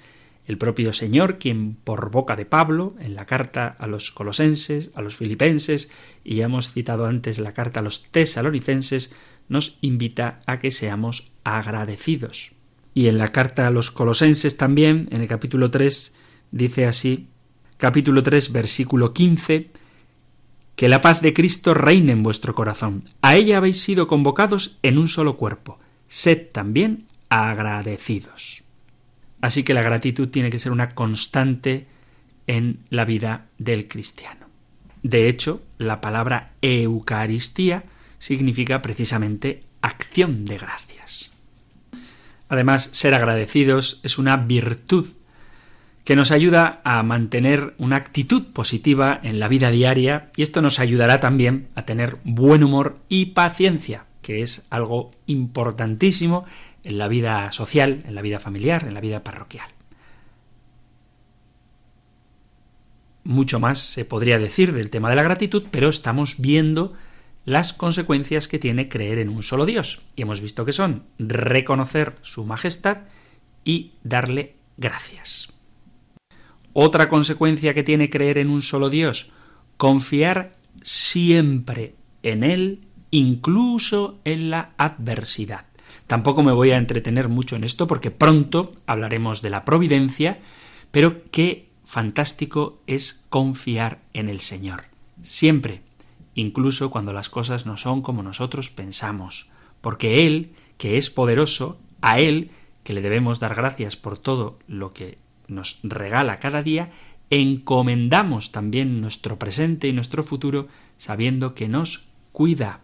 [0.47, 5.01] el propio Señor quien por boca de Pablo, en la carta a los colosenses, a
[5.01, 5.91] los filipenses,
[6.25, 9.15] y ya hemos citado antes la carta a los tesalonicenses,
[9.49, 12.58] nos invita a que seamos agradecidos.
[12.99, 16.15] Y en la carta a los colosenses también, en el capítulo 3,
[16.51, 17.29] dice así,
[17.77, 19.71] capítulo 3, versículo 15,
[20.75, 23.05] Que la paz de Cristo reine en vuestro corazón.
[23.23, 25.79] A ella habéis sido convocados en un solo cuerpo.
[26.09, 28.65] Sed también agradecidos.
[29.41, 31.87] Así que la gratitud tiene que ser una constante
[32.49, 34.49] en la vida del cristiano.
[35.05, 37.85] De hecho, la palabra Eucaristía
[38.19, 41.38] significa precisamente acción de gracias.
[42.49, 45.07] Además, ser agradecidos es una virtud
[46.05, 50.79] que nos ayuda a mantener una actitud positiva en la vida diaria y esto nos
[50.79, 56.47] ayudará también a tener buen humor y paciencia, que es algo importantísimo
[56.85, 59.69] en la vida social, en la vida familiar, en la vida parroquial.
[63.25, 66.95] Mucho más se podría decir del tema de la gratitud, pero estamos viendo
[67.49, 70.03] las consecuencias que tiene creer en un solo Dios.
[70.15, 72.99] Y hemos visto que son reconocer su majestad
[73.65, 75.49] y darle gracias.
[76.75, 79.33] Otra consecuencia que tiene creer en un solo Dios,
[79.79, 85.65] confiar siempre en Él, incluso en la adversidad.
[86.07, 90.39] Tampoco me voy a entretener mucho en esto porque pronto hablaremos de la providencia,
[90.91, 94.85] pero qué fantástico es confiar en el Señor.
[95.23, 95.88] Siempre,
[96.39, 102.21] incluso cuando las cosas no son como nosotros pensamos, porque Él, que es poderoso, a
[102.21, 102.53] Él,
[102.85, 106.93] que le debemos dar gracias por todo lo que nos regala cada día,
[107.31, 112.83] encomendamos también nuestro presente y nuestro futuro sabiendo que nos cuida.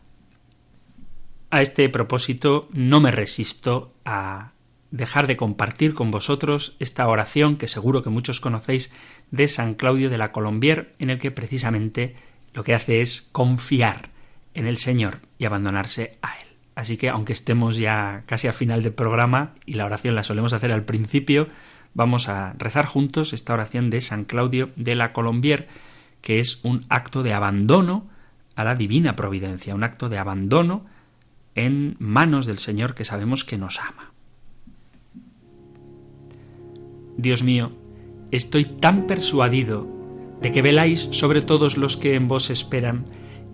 [1.50, 4.50] A este propósito no me resisto a
[4.90, 8.92] dejar de compartir con vosotros esta oración que seguro que muchos conocéis
[9.30, 12.16] de San Claudio de la Colombier, en el que precisamente
[12.54, 14.10] lo que hace es confiar
[14.54, 16.48] en el Señor y abandonarse a Él.
[16.74, 20.52] Así que aunque estemos ya casi a final del programa y la oración la solemos
[20.52, 21.48] hacer al principio,
[21.92, 25.68] vamos a rezar juntos esta oración de San Claudio de la Colombier,
[26.20, 28.08] que es un acto de abandono
[28.56, 30.86] a la divina providencia, un acto de abandono
[31.54, 34.12] en manos del Señor que sabemos que nos ama.
[37.16, 37.72] Dios mío,
[38.32, 40.03] estoy tan persuadido
[40.44, 43.06] de que veláis sobre todos los que en vos esperan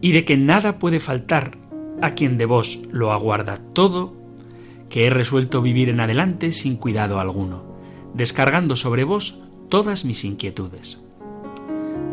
[0.03, 1.57] y de que nada puede faltar
[2.03, 4.13] a quien de vos lo aguarda todo,
[4.91, 7.71] que he resuelto vivir en adelante sin cuidado alguno
[8.15, 11.01] descargando sobre vos todas mis inquietudes.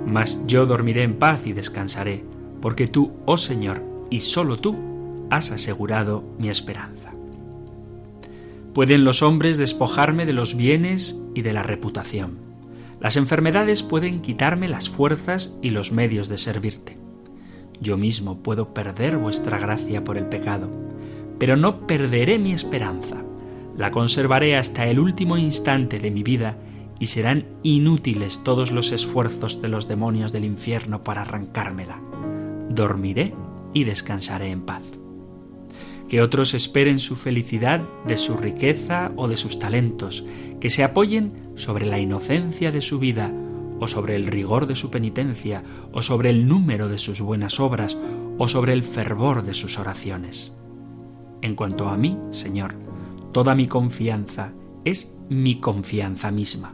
[0.06, 2.24] Mas yo dormiré en paz y descansaré,
[2.62, 4.78] porque tú, oh Señor, y sólo tú,
[5.30, 7.12] has asegurado mi esperanza.
[8.74, 12.47] Pueden los hombres despojarme de los bienes y de la reputación.
[13.00, 16.98] Las enfermedades pueden quitarme las fuerzas y los medios de servirte.
[17.80, 20.70] Yo mismo puedo perder vuestra gracia por el pecado,
[21.38, 23.24] pero no perderé mi esperanza
[23.78, 26.58] la conservaré hasta el último instante de mi vida
[27.00, 32.02] y serán inútiles todos los esfuerzos de los demonios del infierno para arrancármela.
[32.70, 33.36] Dormiré
[33.74, 34.82] y descansaré en paz.
[36.08, 40.24] Que otros esperen su felicidad de su riqueza o de sus talentos,
[40.60, 43.32] que se apoyen sobre la inocencia de su vida,
[43.80, 47.98] o sobre el rigor de su penitencia, o sobre el número de sus buenas obras,
[48.38, 50.54] o sobre el fervor de sus oraciones.
[51.42, 52.88] En cuanto a mí, Señor,
[53.38, 54.52] Toda mi confianza
[54.84, 56.74] es mi confianza misma,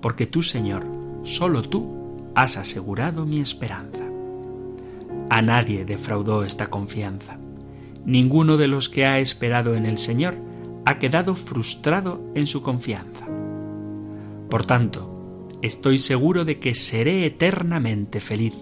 [0.00, 0.86] porque tú, Señor,
[1.24, 4.04] solo tú has asegurado mi esperanza.
[5.28, 7.37] A nadie defraudó esta confianza.
[8.08, 10.36] Ninguno de los que ha esperado en el Señor
[10.84, 13.28] ha quedado frustrado en su confianza.
[14.50, 18.54] Por tanto, estoy seguro de que seré eternamente feliz,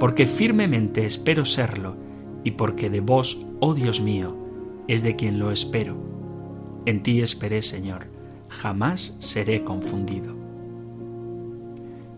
[0.00, 1.96] porque firmemente espero serlo,
[2.44, 4.34] y porque de vos, oh Dios mío,
[4.88, 6.12] es de quien lo espero
[6.84, 8.06] en ti esperé, Señor,
[8.48, 10.34] jamás seré confundido.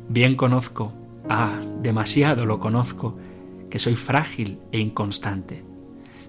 [0.08, 0.92] Bien conozco,
[1.28, 3.16] ah, demasiado lo conozco,
[3.68, 5.64] que soy frágil e inconstante.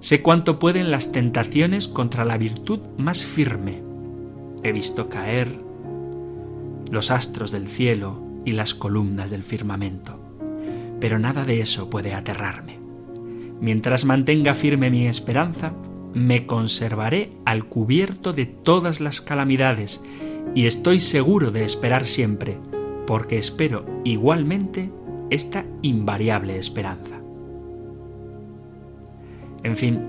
[0.06, 3.82] Sé cuánto pueden las tentaciones contra la virtud más firme.
[4.62, 5.48] He visto caer
[6.92, 10.20] los astros del cielo y las columnas del firmamento,
[11.00, 12.78] pero nada de eso puede aterrarme.
[13.60, 15.74] Mientras mantenga firme mi esperanza,
[16.14, 20.04] me conservaré al cubierto de todas las calamidades
[20.54, 22.60] y estoy seguro de esperar siempre,
[23.08, 24.92] porque espero igualmente
[25.32, 27.25] esta invariable esperanza.
[29.66, 30.00] En fin,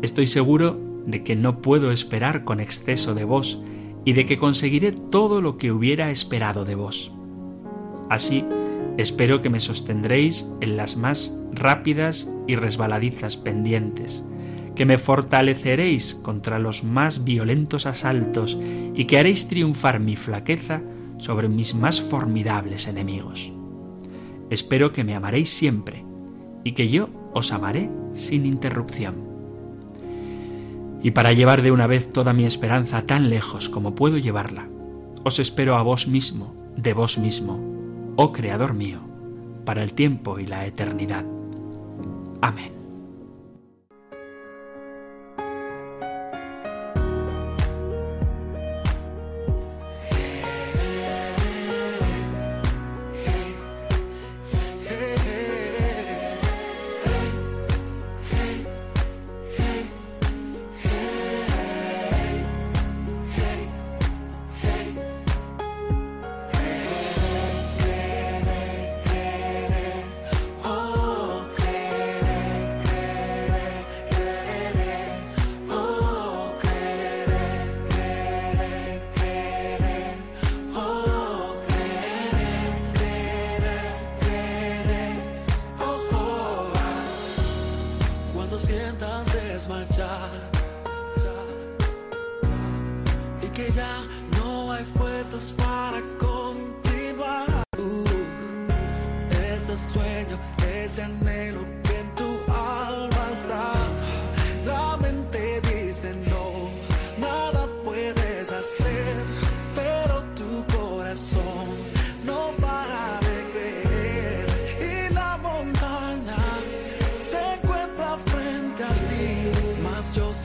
[0.00, 3.60] estoy seguro de que no puedo esperar con exceso de vos
[4.06, 7.12] y de que conseguiré todo lo que hubiera esperado de vos.
[8.08, 8.42] Así,
[8.96, 14.24] espero que me sostendréis en las más rápidas y resbaladizas pendientes,
[14.74, 18.58] que me fortaleceréis contra los más violentos asaltos
[18.94, 20.80] y que haréis triunfar mi flaqueza
[21.18, 23.52] sobre mis más formidables enemigos.
[24.48, 26.02] Espero que me amaréis siempre
[26.64, 29.14] y que yo os amaré sin interrupción.
[31.02, 34.68] Y para llevar de una vez toda mi esperanza tan lejos como puedo llevarla,
[35.22, 37.60] os espero a vos mismo, de vos mismo,
[38.16, 39.00] oh Creador mío,
[39.66, 41.26] para el tiempo y la eternidad.
[42.40, 42.75] Amén.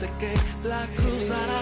[0.02, 1.61] sé que la cruzarás.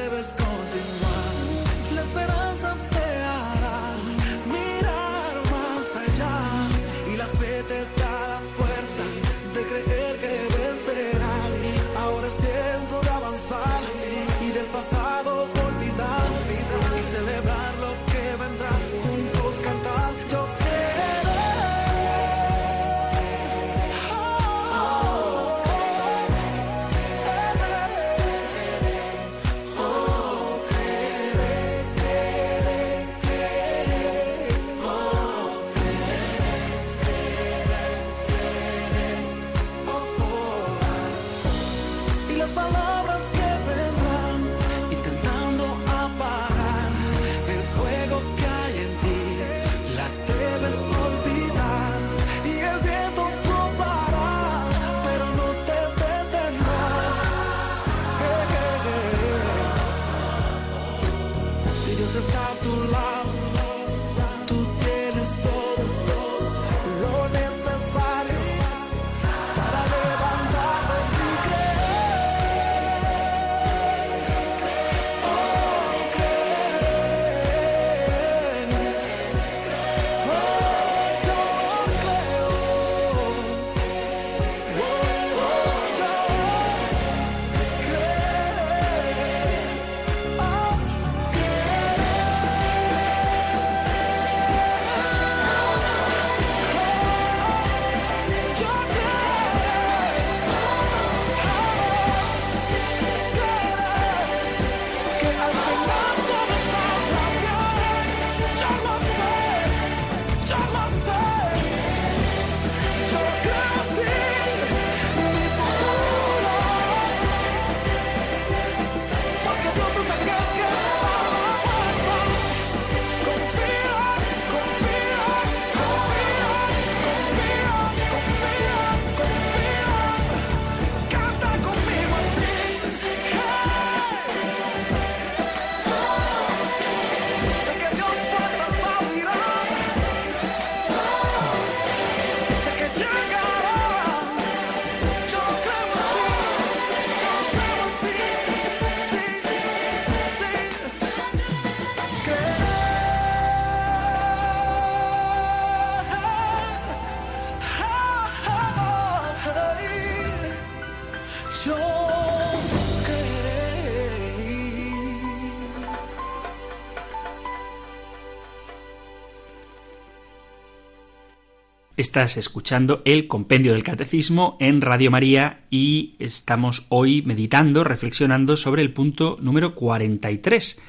[172.01, 178.81] Estás escuchando el Compendio del Catecismo en Radio María y estamos hoy meditando, reflexionando sobre
[178.81, 180.79] el punto número 43.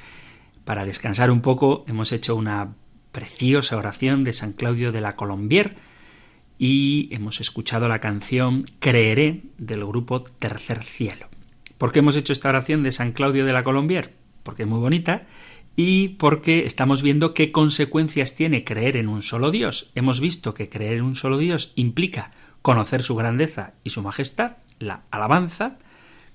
[0.64, 2.76] Para descansar un poco hemos hecho una
[3.12, 5.76] preciosa oración de San Claudio de la Colombier
[6.58, 11.28] y hemos escuchado la canción Creeré del grupo Tercer Cielo.
[11.76, 14.14] ¿Por qué hemos hecho esta oración de San Claudio de la Colombier?
[14.42, 15.26] Porque es muy bonita
[15.76, 19.90] y porque estamos viendo qué consecuencias tiene creer en un solo Dios.
[19.94, 24.56] Hemos visto que creer en un solo Dios implica conocer su grandeza y su majestad,
[24.78, 25.78] la alabanza,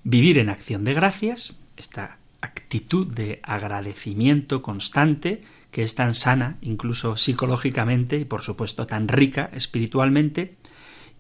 [0.04, 7.18] vivir en acción de gracias, esta actitud de agradecimiento constante, que es tan sana, incluso
[7.18, 10.56] psicológicamente, y por supuesto tan rica espiritualmente,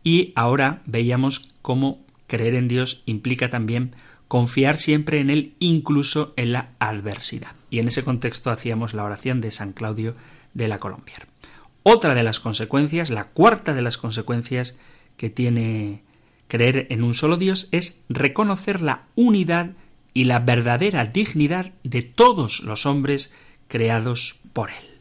[0.03, 3.95] y ahora veíamos cómo creer en Dios implica también
[4.27, 7.53] confiar siempre en Él, incluso en la adversidad.
[7.69, 10.15] Y en ese contexto hacíamos la oración de San Claudio
[10.53, 11.27] de la Colombier.
[11.83, 14.75] Otra de las consecuencias, la cuarta de las consecuencias
[15.15, 16.01] que tiene
[16.47, 19.71] creer en un solo Dios es reconocer la unidad
[20.13, 23.31] y la verdadera dignidad de todos los hombres
[23.67, 24.99] creados por Él.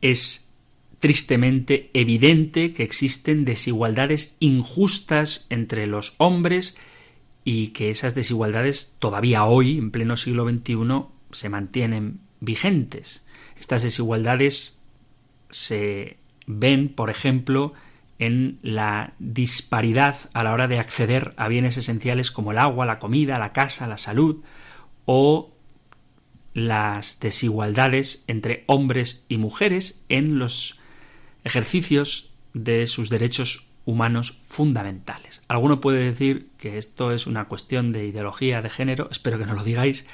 [0.00, 0.50] Es
[1.00, 6.76] tristemente evidente que existen desigualdades injustas entre los hombres
[7.48, 13.24] y que esas desigualdades todavía hoy, en pleno siglo XXI, se mantienen vigentes.
[13.56, 14.80] Estas desigualdades
[15.50, 16.16] se
[16.48, 17.72] ven, por ejemplo,
[18.18, 22.98] en la disparidad a la hora de acceder a bienes esenciales como el agua, la
[22.98, 24.42] comida, la casa, la salud,
[25.04, 25.52] o
[26.52, 30.80] las desigualdades entre hombres y mujeres en los
[31.44, 35.40] ejercicios de sus derechos humanos fundamentales.
[35.48, 39.54] Alguno puede decir que esto es una cuestión de ideología de género, espero que no
[39.54, 40.06] lo digáis,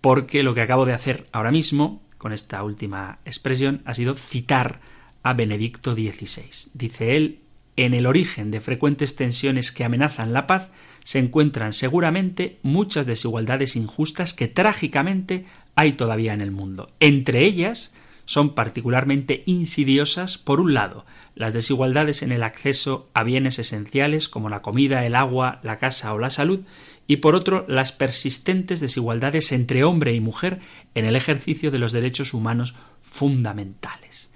[0.00, 4.80] porque lo que acabo de hacer ahora mismo, con esta última expresión, ha sido citar
[5.22, 6.70] a Benedicto XVI.
[6.72, 7.40] Dice él,
[7.76, 10.70] en el origen de frecuentes tensiones que amenazan la paz
[11.04, 15.44] se encuentran seguramente muchas desigualdades injustas que trágicamente
[15.74, 16.88] hay todavía en el mundo.
[17.00, 17.92] Entre ellas,
[18.28, 24.50] son particularmente insidiosas, por un lado, las desigualdades en el acceso a bienes esenciales como
[24.50, 26.60] la comida, el agua, la casa o la salud,
[27.06, 30.60] y por otro, las persistentes desigualdades entre hombre y mujer
[30.94, 34.28] en el ejercicio de los derechos humanos fundamentales.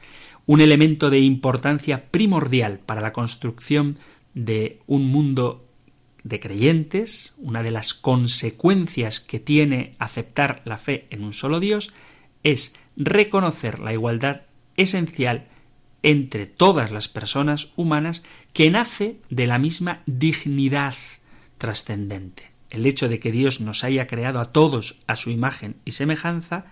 [0.47, 3.99] Un elemento de importancia primordial para la construcción
[4.32, 5.66] de un mundo
[6.24, 11.93] de creyentes, una de las consecuencias que tiene aceptar la fe en un solo Dios,
[12.43, 14.43] es reconocer la igualdad
[14.76, 15.47] esencial
[16.03, 18.22] entre todas las personas humanas
[18.53, 20.95] que nace de la misma dignidad
[21.59, 22.51] trascendente.
[22.70, 26.64] El hecho de que Dios nos haya creado a todos a su imagen y semejanza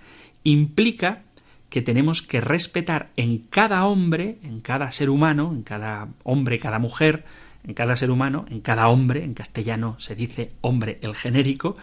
[0.43, 1.23] implica
[1.69, 6.79] que tenemos que respetar en cada hombre, en cada ser humano, en cada hombre, cada
[6.79, 7.25] mujer,
[7.63, 11.77] en cada ser humano, en cada hombre, en castellano se dice hombre el genérico,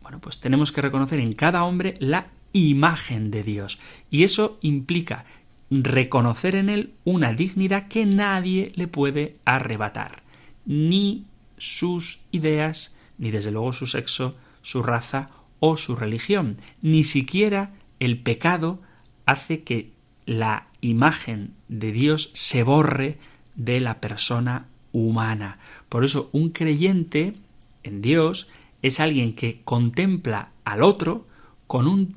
[0.00, 3.78] bueno, pues tenemos que reconocer en cada hombre la imagen de Dios.
[4.10, 5.24] Y eso implica
[5.70, 10.22] reconocer en él una dignidad que nadie le puede arrebatar,
[10.64, 11.24] ni
[11.58, 15.30] sus ideas, ni desde luego su sexo, su raza
[15.60, 16.58] o su religión.
[16.82, 18.80] Ni siquiera el pecado
[19.24, 19.90] hace que
[20.26, 23.18] la imagen de Dios se borre
[23.54, 25.58] de la persona humana.
[25.88, 27.34] Por eso un creyente
[27.82, 28.48] en Dios
[28.82, 31.26] es alguien que contempla al otro
[31.66, 32.16] con un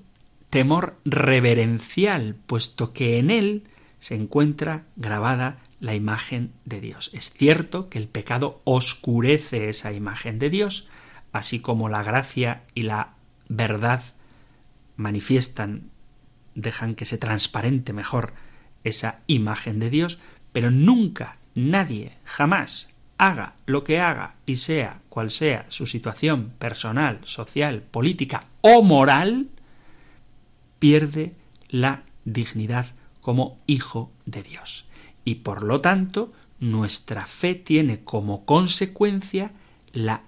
[0.49, 3.63] temor reverencial, puesto que en él
[3.99, 7.11] se encuentra grabada la imagen de Dios.
[7.13, 10.87] Es cierto que el pecado oscurece esa imagen de Dios,
[11.31, 13.13] así como la gracia y la
[13.47, 14.03] verdad
[14.95, 15.89] manifiestan,
[16.55, 18.33] dejan que se transparente mejor
[18.83, 20.19] esa imagen de Dios,
[20.51, 27.19] pero nunca nadie jamás haga lo que haga y sea cual sea su situación personal,
[27.25, 29.49] social, política o moral,
[30.79, 31.35] pierde
[31.69, 32.87] la dignidad
[33.21, 34.87] como hijo de Dios.
[35.25, 39.51] Y por lo tanto, nuestra fe tiene como consecuencia
[39.93, 40.23] la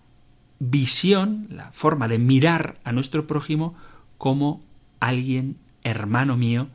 [0.60, 3.76] visión, la forma de mirar a nuestro prójimo
[4.18, 4.62] como
[5.00, 6.68] alguien hermano mío,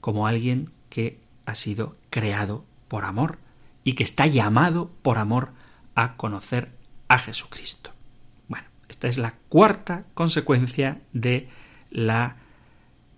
[0.00, 3.38] como alguien que ha sido creado por amor
[3.84, 5.50] y que está llamado por amor
[5.94, 6.72] a conocer
[7.08, 7.90] a Jesucristo.
[8.48, 11.48] Bueno, esta es la cuarta consecuencia de
[11.90, 12.36] la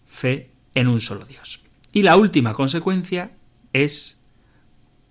[0.08, 1.60] fe en un solo Dios.
[1.92, 3.32] Y la última consecuencia
[3.72, 4.18] es,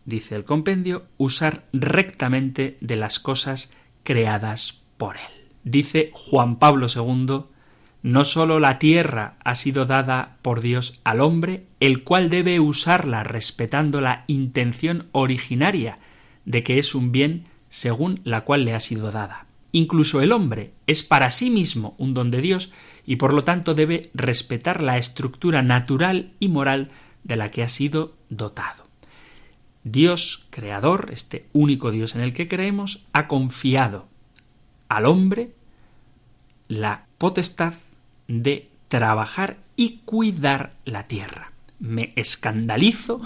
[0.05, 3.73] dice el compendio, usar rectamente de las cosas
[4.03, 5.49] creadas por Él.
[5.63, 7.45] Dice Juan Pablo II,
[8.03, 13.23] no sólo la tierra ha sido dada por Dios al hombre, el cual debe usarla
[13.23, 15.99] respetando la intención originaria
[16.45, 19.47] de que es un bien según la cual le ha sido dada.
[19.73, 22.71] Incluso el hombre es para sí mismo un don de Dios
[23.07, 26.91] y por lo tanto debe respetar la estructura natural y moral
[27.23, 28.85] de la que ha sido dotado.
[29.85, 34.07] Dios, creador, este único Dios en el que creemos, ha confiado
[34.89, 35.55] al hombre
[36.67, 37.73] la potestad
[38.27, 41.53] de trabajar y cuidar la tierra.
[41.79, 43.21] Me escandalizo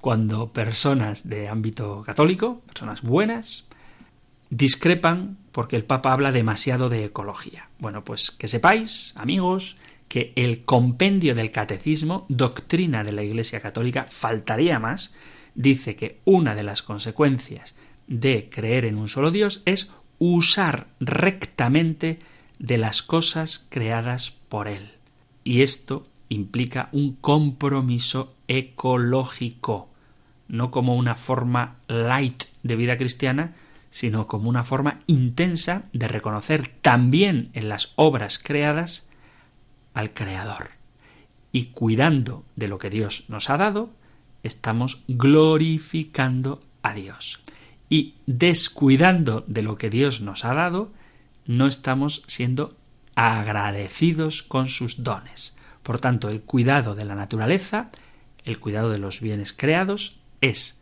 [0.00, 3.64] cuando personas de ámbito católico, personas buenas,
[4.50, 7.68] discrepan porque el Papa habla demasiado de ecología.
[7.78, 9.76] Bueno, pues que sepáis, amigos,
[10.08, 15.12] que el compendio del catecismo, doctrina de la Iglesia Católica, faltaría más,
[15.54, 17.74] dice que una de las consecuencias
[18.06, 22.18] de creer en un solo Dios es usar rectamente
[22.58, 24.92] de las cosas creadas por Él.
[25.44, 29.88] Y esto implica un compromiso ecológico,
[30.48, 33.54] no como una forma light de vida cristiana,
[33.90, 39.06] sino como una forma intensa de reconocer también en las obras creadas
[39.94, 40.70] al Creador.
[41.52, 43.90] Y cuidando de lo que Dios nos ha dado,
[44.42, 47.40] estamos glorificando a Dios.
[47.88, 50.92] Y descuidando de lo que Dios nos ha dado,
[51.46, 52.76] no estamos siendo
[53.14, 55.56] agradecidos con sus dones.
[55.82, 57.90] Por tanto, el cuidado de la naturaleza,
[58.44, 60.77] el cuidado de los bienes creados, es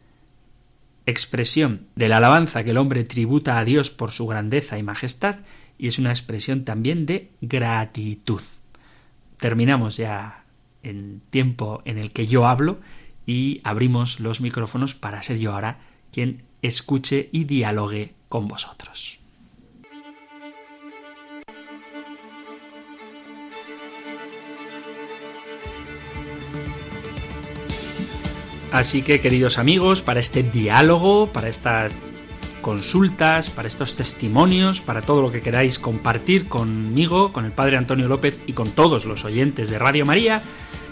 [1.06, 5.36] expresión de la alabanza que el hombre tributa a Dios por su grandeza y majestad,
[5.78, 8.42] y es una expresión también de gratitud.
[9.38, 10.44] Terminamos ya
[10.82, 12.80] en tiempo en el que yo hablo
[13.26, 15.78] y abrimos los micrófonos para ser yo ahora
[16.12, 19.15] quien escuche y dialogue con vosotros.
[28.72, 31.92] Así que, queridos amigos, para este diálogo, para estas
[32.66, 38.08] consultas, para estos testimonios, para todo lo que queráis compartir conmigo, con el Padre Antonio
[38.08, 40.42] López y con todos los oyentes de Radio María,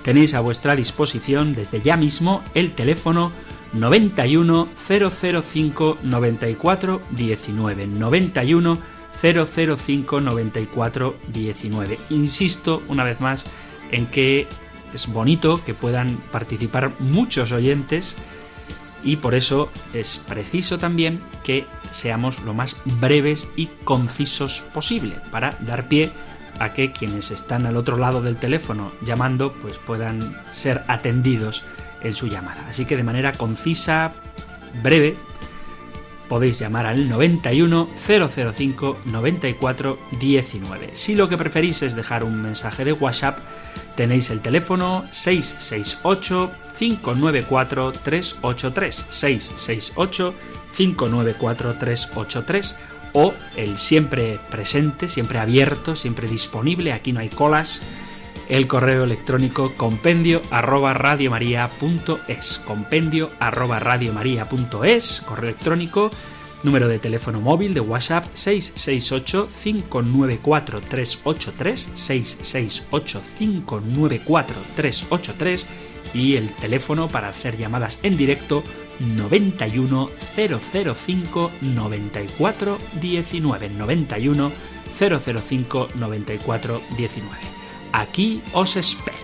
[0.04, 3.32] tenéis a vuestra disposición desde ya mismo el teléfono
[3.72, 8.78] 91 005 94 19 91
[9.20, 11.98] 005 94 19.
[12.10, 13.44] Insisto una vez más
[13.90, 14.46] en que
[14.94, 18.16] es bonito que puedan participar muchos oyentes
[19.02, 25.58] y por eso es preciso también que seamos lo más breves y concisos posible para
[25.60, 26.10] dar pie
[26.58, 31.64] a que quienes están al otro lado del teléfono llamando pues puedan ser atendidos
[32.00, 32.66] en su llamada.
[32.68, 34.12] Así que de manera concisa,
[34.82, 35.16] breve,
[36.28, 40.90] podéis llamar al 91 005 94 19.
[40.94, 43.38] Si lo que preferís es dejar un mensaje de WhatsApp,
[43.96, 50.34] tenéis el teléfono 668 594 383 668
[50.76, 52.76] 594 383
[53.12, 57.80] o el siempre presente, siempre abierto, siempre disponible, aquí no hay colas,
[58.48, 66.10] el correo electrónico compendio arroba radiomaria.es compendio arroba radiomaria.es correo electrónico
[66.64, 75.66] número de teléfono móvil de WhatsApp 668 594 383 668 594 383
[76.14, 78.64] y el teléfono para hacer llamadas en directo
[79.00, 84.52] 91 005 94 19 91
[84.98, 87.38] 005 94 19
[87.92, 89.23] Aquí os espero.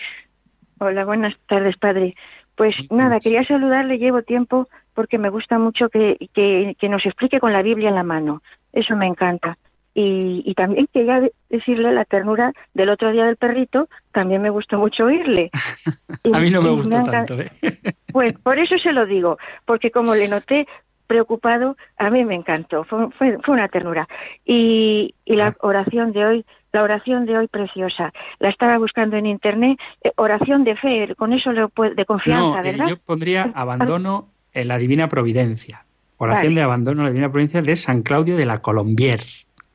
[0.79, 2.14] Hola, buenas tardes, padre.
[2.55, 7.41] Pues nada, quería saludarle, llevo tiempo porque me gusta mucho que, que, que nos explique
[7.41, 8.43] con la Biblia en la mano.
[8.74, 9.57] Eso me encanta.
[10.01, 15.07] Y, también quería decirle la ternura del otro día del perrito, también me gustó mucho
[15.07, 15.51] oírle.
[16.32, 17.34] a mí no me gustó tanto.
[17.34, 17.51] ¿eh?
[18.12, 20.68] Pues por eso se lo digo, porque como le noté
[21.09, 24.09] preocupado, a mí me encantó, fue, fue, fue una ternura.
[24.44, 29.26] Y, y la oración de hoy, la oración de hoy preciosa, la estaba buscando en
[29.26, 32.88] internet, eh, oración de fe, con eso le puede, de confianza, no, eh, ¿verdad?
[32.88, 35.84] yo pondría abandono en la divina providencia.
[36.18, 36.61] Oración Vale.
[36.61, 39.22] de abandono en la divina providencia de San Claudio de la Colombier.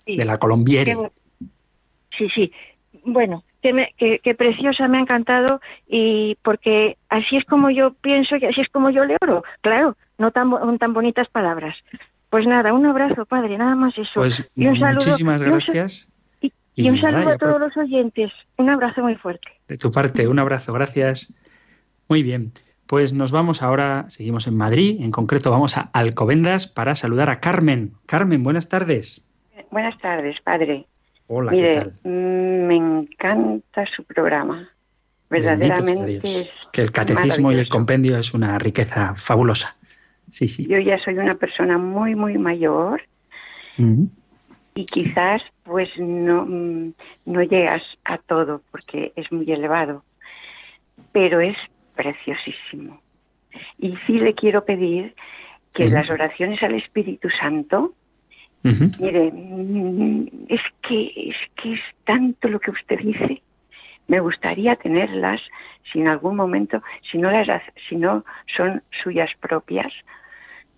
[0.05, 0.17] Sí.
[0.17, 0.97] De la Colombiere.
[2.17, 2.51] Sí, sí.
[3.05, 7.93] Bueno, que, me- que, que preciosa, me ha encantado y porque así es como yo
[7.93, 9.43] pienso y así es como yo le oro.
[9.61, 11.75] Claro, no tan, tan bonitas palabras.
[12.29, 14.11] Pues nada, un abrazo, padre, nada más eso.
[14.15, 16.07] Pues y un saludo, muchísimas gracias.
[16.41, 18.31] Y, Y y un saludo a todos pro- los oyentes.
[18.57, 19.47] Un abrazo muy fuerte.
[19.67, 21.31] De tu parte, un abrazo, gracias.
[22.09, 22.51] Muy bien,
[22.87, 27.39] pues nos vamos ahora, seguimos en Madrid, en concreto vamos a Alcobendas para saludar a
[27.39, 27.93] Carmen.
[28.05, 29.25] Carmen, buenas tardes.
[29.73, 30.85] Buenas tardes, padre.
[31.25, 31.93] Hola, ¿qué Mire, tal?
[32.03, 34.69] mm, me encanta su programa.
[35.31, 39.75] Verdaderamente es Que el catecismo y el compendio es una riqueza fabulosa.
[40.29, 40.67] Sí, sí.
[40.67, 43.01] Yo ya soy una persona muy, muy mayor
[44.75, 46.93] y quizás pues no, mm,
[47.25, 50.03] no llegas a todo porque es muy elevado,
[51.11, 51.57] pero es
[51.95, 53.01] preciosísimo.
[53.79, 55.15] Y sí le quiero pedir
[55.73, 57.95] que las oraciones al Espíritu Santo
[58.63, 59.33] Mire,
[60.47, 63.41] es que, es que es tanto lo que usted dice.
[64.07, 65.41] Me gustaría tenerlas
[65.91, 68.23] si en algún momento, si no las, si no
[68.55, 69.91] son suyas propias,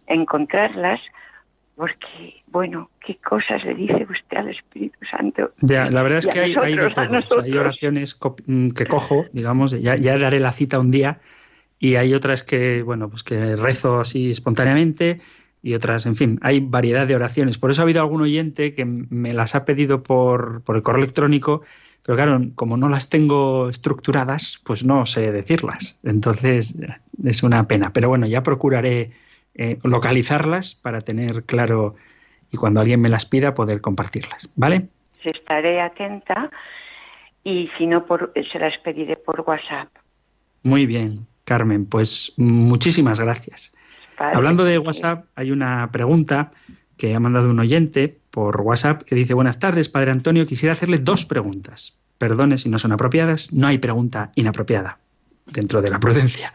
[0.07, 0.99] encontrarlas,
[1.75, 5.51] porque, bueno, qué cosas le dice usted al Espíritu Santo.
[5.61, 10.39] Ya, la verdad es que hay, de oraciones mm, que cojo, digamos, ya, ya daré
[10.39, 11.19] la cita un día,
[11.77, 15.19] y hay otras que, bueno, pues que rezo así espontáneamente,
[15.66, 17.57] y otras, en fin, hay variedad de oraciones.
[17.57, 21.01] Por eso ha habido algún oyente que me las ha pedido por, por el correo
[21.01, 21.63] electrónico,
[22.03, 25.99] pero claro, como no las tengo estructuradas, pues no sé decirlas.
[26.03, 26.76] Entonces,
[27.24, 27.91] es una pena.
[27.93, 29.09] Pero bueno, ya procuraré
[29.55, 31.95] eh, localizarlas para tener claro
[32.51, 34.47] y cuando alguien me las pida poder compartirlas.
[34.55, 34.86] ¿Vale?
[35.24, 36.51] Estaré atenta
[37.43, 39.89] y si no, por, se las pediré por WhatsApp.
[40.61, 43.74] Muy bien, Carmen, pues muchísimas gracias.
[44.18, 46.51] Hablando de WhatsApp, hay una pregunta
[46.97, 50.97] que ha mandado un oyente por WhatsApp que dice, buenas tardes, Padre Antonio, quisiera hacerle
[50.97, 51.97] dos preguntas.
[52.18, 54.99] Perdone si no son apropiadas, no hay pregunta inapropiada
[55.45, 56.53] dentro de la prudencia.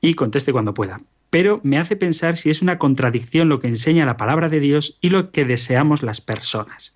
[0.00, 1.00] Y conteste cuando pueda.
[1.30, 4.96] Pero me hace pensar si es una contradicción lo que enseña la palabra de Dios
[5.00, 6.94] y lo que deseamos las personas.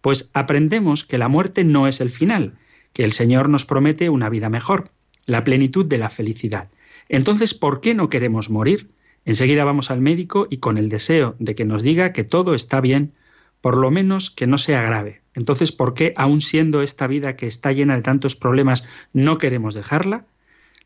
[0.00, 2.54] Pues aprendemos que la muerte no es el final,
[2.92, 4.90] que el Señor nos promete una vida mejor,
[5.26, 6.68] la plenitud de la felicidad.
[7.08, 8.90] Entonces, ¿por qué no queremos morir?
[9.28, 12.80] Enseguida vamos al médico y con el deseo de que nos diga que todo está
[12.80, 13.12] bien,
[13.60, 15.20] por lo menos que no sea grave.
[15.34, 19.74] Entonces, ¿por qué, aun siendo esta vida que está llena de tantos problemas, no queremos
[19.74, 20.24] dejarla?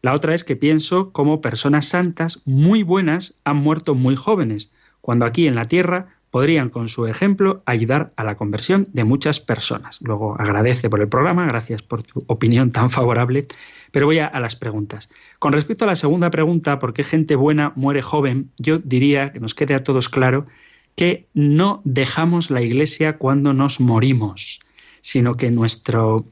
[0.00, 5.24] La otra es que pienso cómo personas santas muy buenas han muerto muy jóvenes, cuando
[5.24, 10.00] aquí en la tierra podrían con su ejemplo ayudar a la conversión de muchas personas.
[10.00, 13.46] Luego agradece por el programa, gracias por tu opinión tan favorable,
[13.92, 15.08] pero voy a, a las preguntas.
[15.38, 18.50] Con respecto a la segunda pregunta, ¿por qué gente buena muere joven?
[18.58, 20.46] Yo diría que nos quede a todos claro
[20.96, 24.60] que no dejamos la iglesia cuando nos morimos,
[25.00, 26.26] sino que nuestro,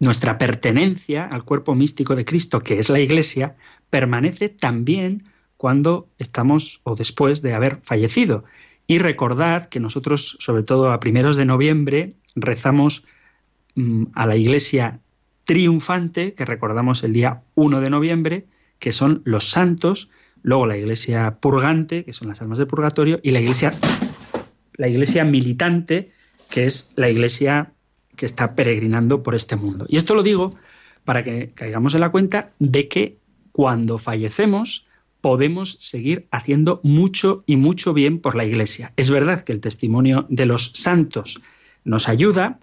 [0.00, 3.56] nuestra pertenencia al cuerpo místico de Cristo, que es la iglesia,
[3.90, 5.24] permanece también
[5.56, 8.44] cuando estamos o después de haber fallecido.
[8.86, 13.04] Y recordad que nosotros, sobre todo a primeros de noviembre, rezamos
[13.74, 15.00] mm, a la iglesia
[15.44, 18.46] triunfante, que recordamos el día 1 de noviembre,
[18.78, 20.10] que son los santos,
[20.42, 23.72] luego la iglesia purgante, que son las almas del purgatorio, y la iglesia,
[24.74, 26.10] la iglesia militante,
[26.50, 27.72] que es la iglesia
[28.16, 29.86] que está peregrinando por este mundo.
[29.88, 30.54] Y esto lo digo
[31.04, 33.18] para que caigamos en la cuenta de que
[33.52, 34.86] cuando fallecemos
[35.20, 38.92] podemos seguir haciendo mucho y mucho bien por la iglesia.
[38.96, 41.40] Es verdad que el testimonio de los santos
[41.84, 42.58] nos ayuda,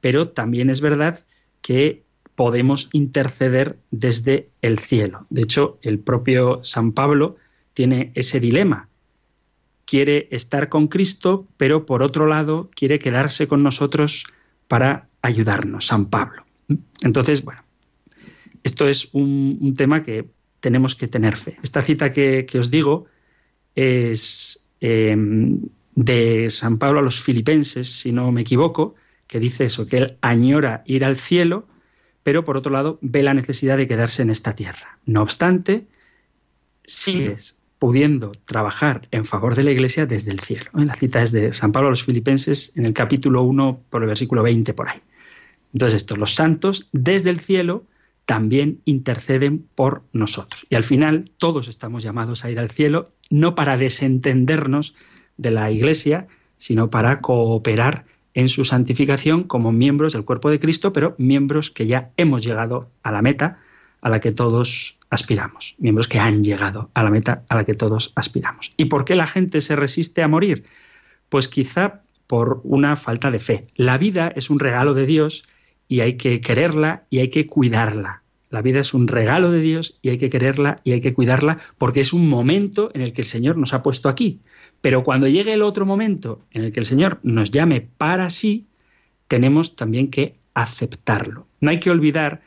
[0.00, 1.24] pero también es verdad
[1.60, 2.03] que
[2.34, 5.26] podemos interceder desde el cielo.
[5.30, 7.36] De hecho, el propio San Pablo
[7.74, 8.88] tiene ese dilema.
[9.84, 14.24] Quiere estar con Cristo, pero por otro lado quiere quedarse con nosotros
[14.68, 16.44] para ayudarnos, San Pablo.
[17.02, 17.62] Entonces, bueno,
[18.62, 20.26] esto es un, tema que
[20.60, 21.58] tenemos que tener fe.
[21.62, 23.06] Esta cita que, os digo
[23.74, 25.14] es eh,
[25.94, 28.94] de San Pablo a los filipenses, si no me equivoco,
[29.26, 31.66] que dice eso, que él añora ir al cielo,
[32.24, 34.98] pero por otro lado ve la necesidad de quedarse en esta tierra.
[35.06, 35.86] No obstante,
[36.84, 40.70] sigues pudiendo trabajar en favor de la Iglesia desde el cielo.
[40.72, 44.08] La cita es de San Pablo a los filipenses en el capítulo 1 por el
[44.08, 45.00] versículo 20 por ahí.
[45.74, 47.84] Entonces esto, los santos desde el cielo
[48.24, 50.66] también interceden por nosotros.
[50.70, 54.94] Y al final todos estamos llamados a ir al cielo no para desentendernos
[55.36, 60.92] de la Iglesia, sino para cooperar en su santificación como miembros del cuerpo de Cristo,
[60.92, 63.60] pero miembros que ya hemos llegado a la meta
[64.00, 67.74] a la que todos aspiramos, miembros que han llegado a la meta a la que
[67.74, 68.74] todos aspiramos.
[68.76, 70.64] ¿Y por qué la gente se resiste a morir?
[71.28, 73.66] Pues quizá por una falta de fe.
[73.76, 75.44] La vida es un regalo de Dios
[75.88, 78.22] y hay que quererla y hay que cuidarla.
[78.50, 81.58] La vida es un regalo de Dios y hay que quererla y hay que cuidarla
[81.78, 84.40] porque es un momento en el que el Señor nos ha puesto aquí.
[84.84, 88.66] Pero cuando llegue el otro momento en el que el Señor nos llame para sí,
[89.28, 91.46] tenemos también que aceptarlo.
[91.62, 92.42] No hay que olvidar,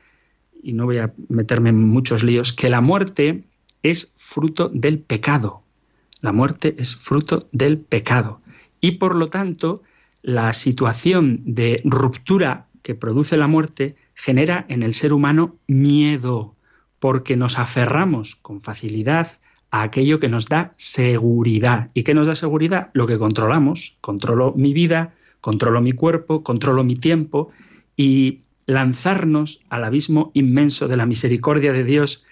[0.62, 3.46] y no voy a meterme en muchos líos, que la muerte
[3.82, 5.64] es fruto del pecado.
[6.22, 8.40] La muerte es fruto del pecado.
[8.82, 9.82] Y por lo tanto,
[10.22, 16.54] la situación de ruptura que produce la muerte genera en el ser humano miedo,
[17.00, 19.40] porque nos aferramos con facilidad
[19.78, 21.90] a aquello que nos da seguridad.
[21.94, 22.90] ¿Y qué nos da seguridad?
[22.94, 23.98] Lo que controlamos.
[24.02, 27.52] Controlo mi vida, controlo mi cuerpo, controlo mi tiempo
[27.96, 32.26] y lanzarnos al abismo inmenso de la misericordia de Dios,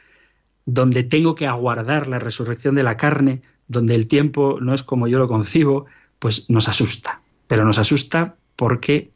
[0.66, 5.08] donde tengo que aguardar la resurrección de la carne, donde el tiempo no es como
[5.08, 5.86] yo lo concibo,
[6.20, 7.22] pues nos asusta.
[7.48, 9.12] Pero nos asusta porque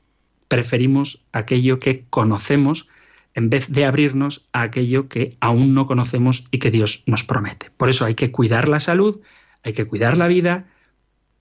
[0.48, 2.88] preferimos aquello que conocemos
[3.34, 7.72] en vez de abrirnos a aquello que aún no conocemos y que Dios nos promete.
[7.78, 9.20] Por eso hay que cuidar la salud,
[9.64, 10.68] hay que cuidar la vida,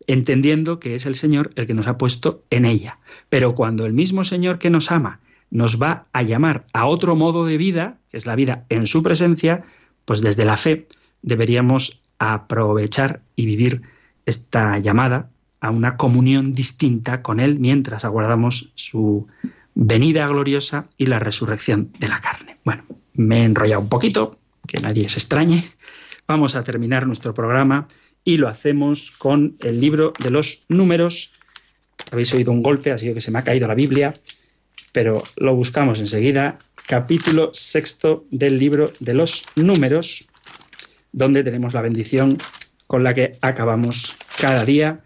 [0.07, 2.99] entendiendo que es el Señor el que nos ha puesto en ella.
[3.29, 5.21] Pero cuando el mismo Señor que nos ama
[5.51, 9.03] nos va a llamar a otro modo de vida, que es la vida en su
[9.03, 9.65] presencia,
[10.05, 10.89] pues desde la fe
[11.23, 13.83] deberíamos aprovechar y vivir
[14.27, 15.31] esta llamada
[15.61, 19.27] a una comunión distinta con Él mientras aguardamos su
[19.81, 22.59] venida gloriosa y la resurrección de la carne.
[22.65, 25.71] Bueno, me he enrollado un poquito, que nadie se extrañe.
[26.27, 27.87] Vamos a terminar nuestro programa
[28.25, 31.33] y lo hacemos con el libro de los números.
[32.11, 34.15] Habéis oído un golpe, ha sido que se me ha caído la Biblia,
[34.91, 36.59] pero lo buscamos enseguida.
[36.89, 40.27] Capítulo sexto del libro de los números,
[41.13, 42.39] donde tenemos la bendición
[42.89, 45.05] con la que acabamos cada día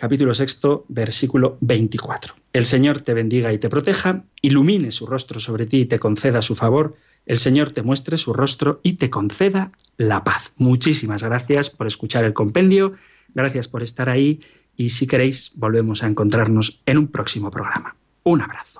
[0.00, 2.34] capítulo sexto, versículo 24.
[2.54, 6.40] El Señor te bendiga y te proteja, ilumine su rostro sobre ti y te conceda
[6.40, 6.96] su favor,
[7.26, 10.52] el Señor te muestre su rostro y te conceda la paz.
[10.56, 12.94] Muchísimas gracias por escuchar el compendio,
[13.34, 14.40] gracias por estar ahí
[14.74, 17.94] y si queréis volvemos a encontrarnos en un próximo programa.
[18.22, 18.79] Un abrazo.